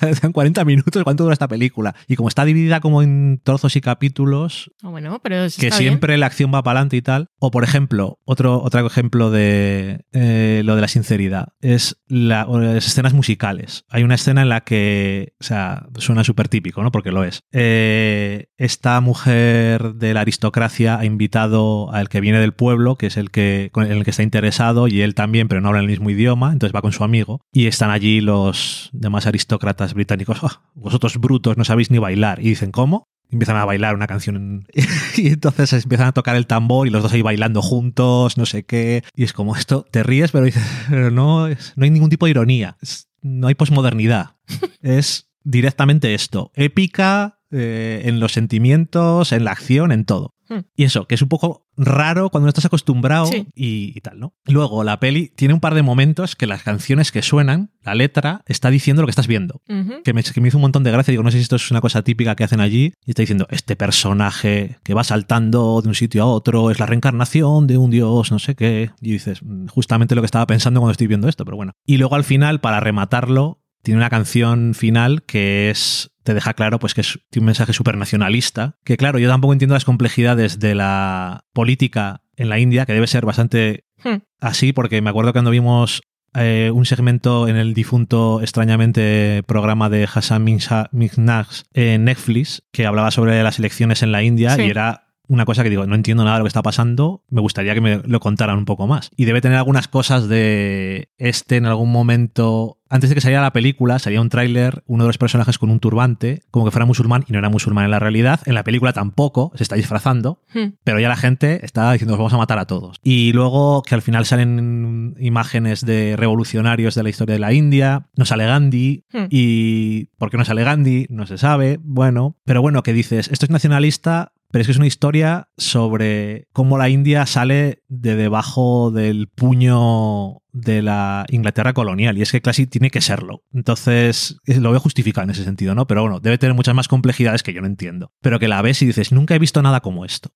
quedan 0.20 0.32
40 0.32 0.64
minutos, 0.64 1.02
¿cuánto 1.04 1.24
dura 1.24 1.32
esta 1.32 1.48
película? 1.48 1.94
Y 2.08 2.16
como 2.16 2.28
está 2.28 2.44
dividida 2.44 2.80
como 2.80 3.02
en 3.02 3.40
trozos 3.42 3.76
y 3.76 3.80
capítulos, 3.80 4.70
Ah, 4.82 4.88
bueno, 4.88 5.20
pero 5.22 5.44
eso 5.44 5.60
que 5.60 5.68
bien. 5.68 5.78
siempre 5.78 6.16
la 6.16 6.26
acción 6.26 6.52
va 6.54 6.62
para 6.62 6.78
adelante 6.80 6.96
y 6.96 7.02
tal. 7.02 7.28
O 7.38 7.50
por 7.50 7.64
ejemplo, 7.64 8.18
otro, 8.24 8.62
otro 8.62 8.86
ejemplo 8.86 9.30
de 9.30 10.04
eh, 10.12 10.62
lo 10.64 10.74
de 10.74 10.80
la 10.80 10.88
sinceridad 10.88 11.48
es 11.60 12.02
la- 12.08 12.46
las 12.46 12.86
escenas 12.86 13.14
musicales. 13.14 13.84
Hay 13.88 14.02
una 14.02 14.14
escena 14.14 14.42
en 14.42 14.48
la 14.48 14.62
que, 14.62 15.34
o 15.40 15.44
sea, 15.44 15.86
suena 15.98 16.24
súper 16.24 16.48
típico, 16.48 16.82
¿no? 16.82 16.90
Porque 16.90 17.12
lo 17.12 17.24
es. 17.24 17.40
Eh, 17.52 18.48
esta 18.58 19.00
mujer 19.00 19.94
de 19.94 20.14
la 20.14 20.20
aristocracia 20.20 20.98
ha 20.98 21.04
invitado 21.04 21.92
al 21.92 22.08
que 22.08 22.20
viene 22.20 22.40
del 22.40 22.52
pueblo, 22.52 22.96
que 22.96 23.06
es 23.06 23.16
el 23.16 23.30
que, 23.30 23.70
con 23.72 23.86
el 23.90 24.04
que 24.04 24.10
está 24.10 24.22
interesado, 24.22 24.88
y 24.88 25.00
él 25.02 25.14
también, 25.14 25.48
pero 25.48 25.60
no 25.60 25.68
habla 25.68 25.80
el 25.80 25.86
mismo 25.88 26.10
idioma, 26.10 26.52
entonces 26.52 26.74
va 26.74 26.82
con 26.82 26.92
su 26.92 27.04
amigo. 27.04 27.40
Y 27.52 27.66
están 27.66 27.90
allí 27.90 28.20
los 28.20 28.90
demás 28.92 29.26
aristócratas 29.26 29.85
británicos. 29.94 30.38
"Ah, 30.42 30.62
vosotros 30.74 31.18
brutos 31.18 31.56
no 31.56 31.64
sabéis 31.64 31.90
ni 31.90 31.98
bailar. 31.98 32.40
Y 32.40 32.48
dicen, 32.50 32.70
¿cómo? 32.70 33.04
empiezan 33.30 33.56
a 33.56 33.64
bailar 33.64 33.94
una 33.94 34.06
canción 34.06 34.66
y 35.16 35.28
entonces 35.28 35.72
empiezan 35.72 36.08
a 36.08 36.12
tocar 36.12 36.36
el 36.36 36.46
tambor 36.46 36.86
y 36.86 36.90
los 36.90 37.02
dos 37.02 37.12
ahí 37.12 37.22
bailando 37.22 37.62
juntos, 37.62 38.38
no 38.38 38.46
sé 38.46 38.64
qué. 38.64 39.02
Y 39.14 39.24
es 39.24 39.32
como 39.32 39.56
esto, 39.56 39.86
te 39.90 40.02
ríes, 40.02 40.32
pero 40.32 40.44
dices, 40.44 40.62
pero 40.88 41.10
no, 41.10 41.48
no 41.48 41.84
hay 41.84 41.90
ningún 41.90 42.10
tipo 42.10 42.26
de 42.26 42.30
ironía, 42.30 42.76
no 43.22 43.48
hay 43.48 43.54
posmodernidad. 43.54 44.36
es 44.82 45.28
directamente 45.44 46.14
esto, 46.14 46.50
épica 46.54 47.35
eh, 47.50 48.02
en 48.04 48.20
los 48.20 48.32
sentimientos, 48.32 49.32
en 49.32 49.44
la 49.44 49.52
acción, 49.52 49.92
en 49.92 50.04
todo. 50.04 50.34
Hmm. 50.48 50.60
Y 50.76 50.84
eso, 50.84 51.08
que 51.08 51.16
es 51.16 51.22
un 51.22 51.28
poco 51.28 51.66
raro 51.76 52.30
cuando 52.30 52.44
no 52.46 52.50
estás 52.50 52.64
acostumbrado 52.66 53.26
Sí. 53.26 53.48
y, 53.56 53.92
y 53.96 54.00
tal, 54.00 54.20
¿no? 54.20 54.32
Luego, 54.44 54.84
la 54.84 55.00
peli 55.00 55.28
tiene 55.34 55.54
un 55.54 55.60
par 55.60 55.74
de 55.74 55.82
momentos 55.82 56.36
que 56.36 56.46
las 56.46 56.62
canciones 56.62 57.10
que 57.10 57.20
suenan, 57.22 57.72
la 57.82 57.96
letra, 57.96 58.42
está 58.46 58.70
diciendo 58.70 59.02
lo 59.02 59.06
que 59.06 59.10
estás 59.10 59.26
viendo 59.26 59.60
que 60.04 60.12
me, 60.14 60.22
que 60.22 60.40
me 60.40 60.46
hizo 60.48 60.58
un 60.58 60.62
montón 60.62 60.84
de 60.84 60.92
gracia. 60.92 61.10
Digo, 61.10 61.24
no 61.24 61.32
sé 61.32 61.38
si 61.38 61.42
esto 61.42 61.56
es 61.56 61.68
una 61.72 61.80
cosa 61.80 62.02
típica 62.02 62.36
que 62.36 62.44
hacen 62.44 62.60
allí. 62.60 62.92
Y 63.04 63.10
está 63.10 63.22
diciendo, 63.22 63.48
este 63.50 63.74
personaje 63.74 64.78
que 64.84 64.94
va 64.94 65.02
saltando 65.02 65.80
de 65.82 65.88
un 65.88 65.94
sitio 65.96 66.22
a 66.22 66.26
otro 66.26 66.70
es 66.70 66.78
la 66.78 66.86
reencarnación 66.86 67.66
de 67.66 67.78
un 67.78 67.90
dios, 67.90 68.30
no 68.30 68.38
sé 68.38 68.54
qué. 68.54 68.90
Y 69.00 69.10
dices, 69.12 69.42
"Mm, 69.42 69.66
justamente 69.66 70.14
lo 70.14 70.22
que 70.22 70.26
estaba 70.26 70.46
pensando 70.46 70.80
cuando 70.80 70.92
estoy 70.92 71.08
viendo 71.08 71.28
esto, 71.28 71.44
pero 71.44 71.56
bueno. 71.56 71.72
Y 71.84 71.96
luego 71.96 72.14
al 72.14 72.24
final, 72.24 72.60
para 72.60 72.78
rematarlo, 72.78 73.60
tiene 73.82 73.98
una 73.98 74.10
canción 74.10 74.74
final 74.74 75.22
que 75.24 75.70
es 75.70 76.10
te 76.26 76.34
deja 76.34 76.52
claro 76.52 76.78
pues 76.78 76.92
que 76.92 77.00
es, 77.00 77.18
tiene 77.30 77.44
un 77.44 77.46
mensaje 77.46 77.72
súper 77.72 77.96
nacionalista 77.96 78.76
que 78.84 78.98
claro 78.98 79.18
yo 79.18 79.30
tampoco 79.30 79.54
entiendo 79.54 79.72
las 79.74 79.86
complejidades 79.86 80.58
de 80.58 80.74
la 80.74 81.44
política 81.54 82.20
en 82.36 82.50
la 82.50 82.58
India 82.58 82.84
que 82.84 82.92
debe 82.92 83.06
ser 83.06 83.24
bastante 83.24 83.84
Hmm. 84.04 84.18
así 84.40 84.74
porque 84.74 85.00
me 85.00 85.08
acuerdo 85.08 85.32
cuando 85.32 85.50
vimos 85.50 86.02
eh, 86.34 86.70
un 86.74 86.84
segmento 86.84 87.48
en 87.48 87.56
el 87.56 87.72
difunto 87.72 88.42
extrañamente 88.42 89.42
programa 89.46 89.88
de 89.88 90.04
Hassan 90.12 90.44
Minha- 90.44 90.90
Minhaj 90.92 91.62
en 91.72 92.04
Netflix 92.04 92.62
que 92.72 92.84
hablaba 92.84 93.10
sobre 93.10 93.42
las 93.42 93.58
elecciones 93.58 94.02
en 94.02 94.12
la 94.12 94.22
India 94.22 94.50
Sí. 94.54 94.62
y 94.64 94.70
era 94.70 95.05
una 95.28 95.44
cosa 95.44 95.62
que 95.62 95.70
digo, 95.70 95.86
no 95.86 95.94
entiendo 95.94 96.24
nada 96.24 96.36
de 96.36 96.40
lo 96.40 96.44
que 96.44 96.48
está 96.48 96.62
pasando, 96.62 97.22
me 97.28 97.40
gustaría 97.40 97.74
que 97.74 97.80
me 97.80 97.98
lo 98.04 98.20
contaran 98.20 98.58
un 98.58 98.64
poco 98.64 98.86
más. 98.86 99.10
Y 99.16 99.24
debe 99.24 99.40
tener 99.40 99.58
algunas 99.58 99.88
cosas 99.88 100.28
de 100.28 101.10
este 101.18 101.56
en 101.56 101.66
algún 101.66 101.90
momento 101.92 102.78
antes 102.88 103.10
de 103.10 103.16
que 103.16 103.20
saliera 103.20 103.42
la 103.42 103.52
película, 103.52 103.98
salía 103.98 104.20
un 104.20 104.28
tráiler, 104.28 104.84
uno 104.86 105.02
de 105.02 105.08
los 105.08 105.18
personajes 105.18 105.58
con 105.58 105.70
un 105.70 105.80
turbante, 105.80 106.42
como 106.52 106.64
que 106.64 106.70
fuera 106.70 106.86
musulmán 106.86 107.24
y 107.28 107.32
no 107.32 107.40
era 107.40 107.48
musulmán 107.48 107.84
en 107.86 107.90
la 107.90 107.98
realidad. 107.98 108.38
En 108.46 108.54
la 108.54 108.62
película 108.62 108.92
tampoco, 108.92 109.50
se 109.56 109.64
está 109.64 109.74
disfrazando, 109.74 110.40
Hmm. 110.54 110.74
pero 110.84 111.00
ya 111.00 111.08
la 111.08 111.16
gente 111.16 111.64
está 111.66 111.90
diciendo, 111.90 112.14
"Os 112.14 112.18
vamos 112.18 112.32
a 112.34 112.36
matar 112.38 112.60
a 112.60 112.66
todos. 112.66 112.98
Y 113.02 113.32
luego 113.32 113.82
que 113.82 113.96
al 113.96 114.02
final 114.02 114.24
salen 114.24 115.16
imágenes 115.18 115.84
de 115.84 116.14
revolucionarios 116.16 116.94
de 116.94 117.02
la 117.02 117.08
historia 117.08 117.32
de 117.34 117.38
la 117.40 117.52
India, 117.52 118.06
no 118.16 118.24
sale 118.24 118.46
Gandhi, 118.46 119.04
Hmm. 119.12 119.24
y 119.30 120.04
¿por 120.16 120.30
qué 120.30 120.36
no 120.36 120.44
sale 120.44 120.62
Gandhi? 120.62 121.06
No 121.10 121.26
se 121.26 121.38
sabe, 121.38 121.80
bueno, 121.82 122.36
pero 122.44 122.62
bueno, 122.62 122.84
que 122.84 122.92
dices, 122.92 123.28
esto 123.32 123.46
es 123.46 123.50
nacionalista, 123.50 124.32
pero 124.56 124.62
es 124.62 124.68
que 124.68 124.72
es 124.72 124.78
una 124.78 124.86
historia 124.86 125.50
sobre 125.58 126.48
cómo 126.54 126.78
la 126.78 126.88
India 126.88 127.26
sale 127.26 127.82
de 127.88 128.16
debajo 128.16 128.90
del 128.90 129.28
puño 129.28 130.38
de 130.50 130.80
la 130.80 131.26
Inglaterra 131.28 131.74
colonial. 131.74 132.16
Y 132.16 132.22
es 132.22 132.32
que 132.32 132.40
casi 132.40 132.66
tiene 132.66 132.88
que 132.88 133.02
serlo. 133.02 133.42
Entonces, 133.52 134.38
lo 134.46 134.70
veo 134.70 134.80
justificado 134.80 135.24
en 135.24 135.32
ese 135.32 135.44
sentido, 135.44 135.74
¿no? 135.74 135.86
Pero 135.86 136.00
bueno, 136.00 136.20
debe 136.20 136.38
tener 136.38 136.56
muchas 136.56 136.74
más 136.74 136.88
complejidades 136.88 137.42
que 137.42 137.52
yo 137.52 137.60
no 137.60 137.66
entiendo. 137.66 138.12
Pero 138.22 138.38
que 138.38 138.48
la 138.48 138.62
ves 138.62 138.80
y 138.80 138.86
dices, 138.86 139.12
nunca 139.12 139.34
he 139.34 139.38
visto 139.38 139.60
nada 139.60 139.80
como 139.80 140.06
esto 140.06 140.30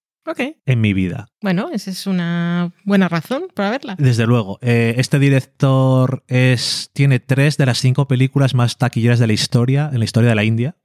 En 0.67 0.81
mi 0.81 0.93
vida. 0.93 1.29
Bueno, 1.41 1.71
esa 1.73 1.91
es 1.91 2.07
una 2.07 2.73
buena 2.85 3.09
razón 3.09 3.49
para 3.55 3.71
verla. 3.71 3.97
Desde 3.99 4.27
luego. 4.27 4.59
Eh, 4.63 4.95
este 4.99 5.19
director 5.19 6.23
es, 6.29 6.91
tiene 6.93 7.21
tres 7.21 7.57
de 7.57 7.67
las 7.67 7.79
cinco 7.79 8.07
películas 8.07 8.55
más 8.55 8.79
taquilleras 8.79 9.19
de 9.19 9.27
la 9.27 9.33
historia, 9.33 9.91
en 9.93 9.99
la 9.99 10.05
historia 10.05 10.31
de 10.31 10.37
la 10.37 10.45
India. 10.45 10.77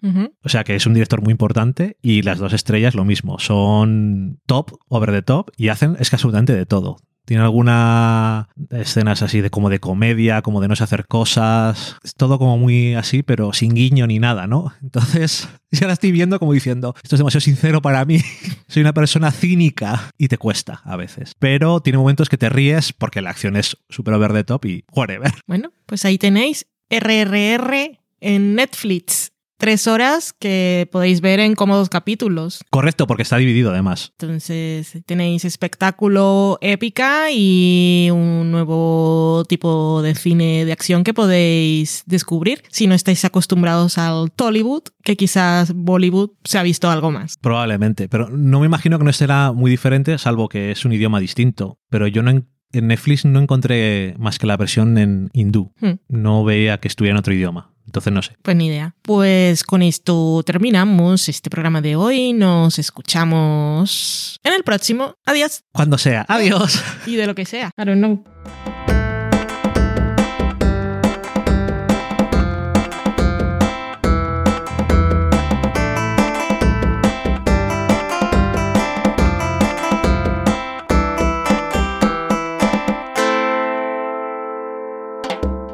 O 0.44 0.50
sea 0.50 0.64
que 0.64 0.76
es 0.76 0.86
un 0.86 0.94
director 0.94 1.22
muy 1.22 1.32
importante 1.32 1.98
y 2.02 2.22
las 2.22 2.40
dos 2.40 2.54
estrellas 2.54 2.96
lo 2.96 3.06
mismo. 3.06 3.40
Son 3.40 4.40
top, 4.46 4.72
over 4.88 5.12
the 5.12 5.22
top 5.22 5.52
y 5.58 5.70
hacen 5.70 5.96
es 6.00 6.10
que 6.10 6.16
absolutamente 6.16 6.54
de 6.54 6.66
todo. 6.66 6.98
Tiene 7.26 7.44
algunas 7.44 8.48
escenas 8.70 9.22
así 9.22 9.42
de 9.42 9.50
como 9.50 9.70
de 9.70 9.80
comedia, 9.80 10.42
como 10.42 10.62
de 10.62 10.68
no 10.68 10.76
sé 10.76 10.84
hacer 10.84 11.08
cosas. 11.08 11.98
Es 12.04 12.16
todo 12.16 12.40
como 12.40 12.58
muy 12.58 12.94
así, 12.94 13.24
pero 13.24 13.52
sin 13.54 13.74
guiño 13.74 14.08
ni 14.08 14.20
nada, 14.20 14.48
¿no? 14.48 14.74
Entonces, 14.82 15.50
ya 15.72 15.88
la 15.88 15.94
estoy 15.94 16.12
viendo 16.12 16.40
como 16.40 16.54
diciendo, 16.54 16.96
esto 17.04 17.16
es 17.16 17.20
demasiado 17.20 17.42
sincero 17.42 17.82
para 17.82 18.06
mí. 18.06 18.20
Soy 18.68 18.82
una 18.82 18.94
persona 18.94 19.32
cínica 19.32 20.12
y 20.18 20.28
te 20.28 20.38
cuesta 20.38 20.82
a 20.86 20.96
veces. 20.96 21.34
Pero 21.40 21.82
tiene 21.82 21.98
momentos 21.98 22.30
que 22.30 22.38
te 22.38 22.50
ríes 22.50 22.94
porque 22.94 23.22
la 23.22 23.32
acción 23.32 23.58
es 23.58 23.78
súper 23.90 24.14
over 24.14 24.34
the 24.34 24.44
top 24.44 24.66
y 24.66 24.86
whatever. 24.92 25.34
Bueno, 25.48 25.74
pues 25.86 26.06
ahí 26.06 26.18
tenéis 26.18 26.68
RRR 26.90 28.00
en 28.22 28.56
Netflix. 28.56 29.32
Tres 29.66 29.88
horas 29.88 30.32
que 30.32 30.88
podéis 30.92 31.22
ver 31.22 31.40
en 31.40 31.56
cómodos 31.56 31.90
capítulos. 31.90 32.64
Correcto, 32.70 33.08
porque 33.08 33.24
está 33.24 33.38
dividido 33.38 33.72
además. 33.72 34.14
Entonces 34.20 34.96
tenéis 35.08 35.44
espectáculo 35.44 36.60
épica 36.62 37.32
y 37.32 38.10
un 38.12 38.52
nuevo 38.52 39.44
tipo 39.50 40.04
de 40.04 40.14
cine 40.14 40.66
de 40.66 40.72
acción 40.72 41.04
que 41.04 41.16
podéis 41.16 42.04
descubrir 42.06 42.62
si 42.70 42.86
no 42.86 42.94
estáis 42.94 43.26
acostumbrados 43.26 43.98
al 43.98 44.32
Tollywood, 44.32 44.84
que 45.02 45.18
quizás 45.18 45.74
Bollywood 45.74 46.30
se 46.44 46.60
ha 46.60 46.62
visto 46.62 46.92
algo 46.92 47.10
más. 47.10 47.34
Probablemente, 47.42 48.08
pero 48.08 48.30
no 48.30 48.60
me 48.60 48.68
imagino 48.68 49.00
que 49.00 49.06
no 49.06 49.14
será 49.14 49.52
muy 49.52 49.72
diferente, 49.72 50.16
salvo 50.20 50.48
que 50.48 50.70
es 50.70 50.86
un 50.86 50.94
idioma 50.94 51.20
distinto. 51.20 51.80
Pero 51.90 52.06
yo 52.06 52.22
no 52.22 52.30
en, 52.30 52.48
Netflix 52.72 53.26
no 53.26 53.40
encontré 53.40 54.14
más 54.20 54.38
que 54.38 54.46
la 54.46 54.58
versión 54.58 55.00
en 55.00 55.32
hindú. 55.34 55.72
Hmm. 55.82 55.94
No 56.08 56.44
veía 56.44 56.80
que 56.80 56.88
estuviera 56.88 57.16
en 57.16 57.20
otro 57.20 57.34
idioma. 57.34 57.72
Entonces 57.86 58.12
no 58.12 58.22
sé. 58.22 58.36
Pues 58.42 58.56
ni 58.58 58.68
idea. 58.68 58.96
Pues 59.02 59.64
con 59.64 59.82
esto 59.82 60.44
terminamos 60.46 61.30
este 61.30 61.50
programa 61.50 61.82
de 61.82 61.96
hoy. 61.96 62.34
Nos 62.34 62.80
escuchamos 62.80 64.40
en 64.44 64.54
el 64.54 64.64
próximo. 64.64 65.16
Adiós. 65.26 65.64
Cuando 65.72 65.98
sea. 65.98 66.26
Adiós. 66.28 66.82
Y 67.06 67.16
de 67.16 67.28
lo 67.28 67.36
que 67.36 67.46
sea. 67.46 67.72
I 67.78 67.86
don't 67.86 68.00
know. 68.00 68.24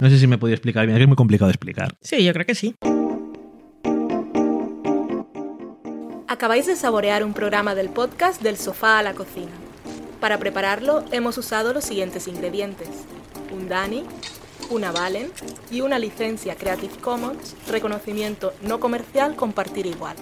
No 0.02 0.10
sé 0.10 0.18
si 0.18 0.26
me 0.26 0.40
podía 0.40 0.56
explicar 0.56 0.88
bien, 0.88 0.96
es 0.96 1.00
que 1.00 1.04
es 1.04 1.08
muy 1.08 1.16
complicado 1.16 1.50
de 1.50 1.52
explicar. 1.52 1.96
Sí, 2.02 2.24
yo 2.24 2.34
creo 2.34 2.44
que 2.44 2.56
sí. 2.56 2.74
Acabáis 6.28 6.66
de 6.66 6.76
saborear 6.76 7.24
un 7.24 7.36
programa 7.36 7.76
del 7.76 7.90
podcast 7.90 8.42
Del 8.42 8.58
sofá 8.58 8.98
a 8.98 9.04
la 9.04 9.14
cocina. 9.14 9.52
Para 10.20 10.40
prepararlo 10.40 11.06
hemos 11.12 11.38
usado 11.38 11.72
los 11.72 11.84
siguientes 11.84 12.28
ingredientes. 12.28 12.90
Un 13.56 13.70
Dani, 13.70 14.04
una 14.72 14.92
Valen 14.92 15.30
y 15.70 15.82
una 15.82 16.00
licencia 16.00 16.56
Creative 16.56 16.96
Commons, 17.00 17.56
reconocimiento 17.70 18.54
no 18.64 18.80
comercial 18.80 19.36
compartir 19.36 19.86
igual. 19.86 20.16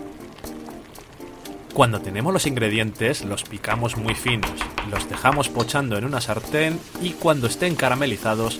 Cuando 1.74 2.02
tenemos 2.02 2.34
los 2.34 2.46
ingredientes, 2.46 3.24
los 3.24 3.44
picamos 3.44 3.96
muy 3.96 4.14
finos, 4.14 4.52
los 4.92 5.08
dejamos 5.08 5.48
pochando 5.48 5.98
en 5.98 6.04
una 6.04 6.20
sartén 6.20 6.78
y 7.02 7.12
cuando 7.12 7.48
estén 7.48 7.76
caramelizados, 7.76 8.60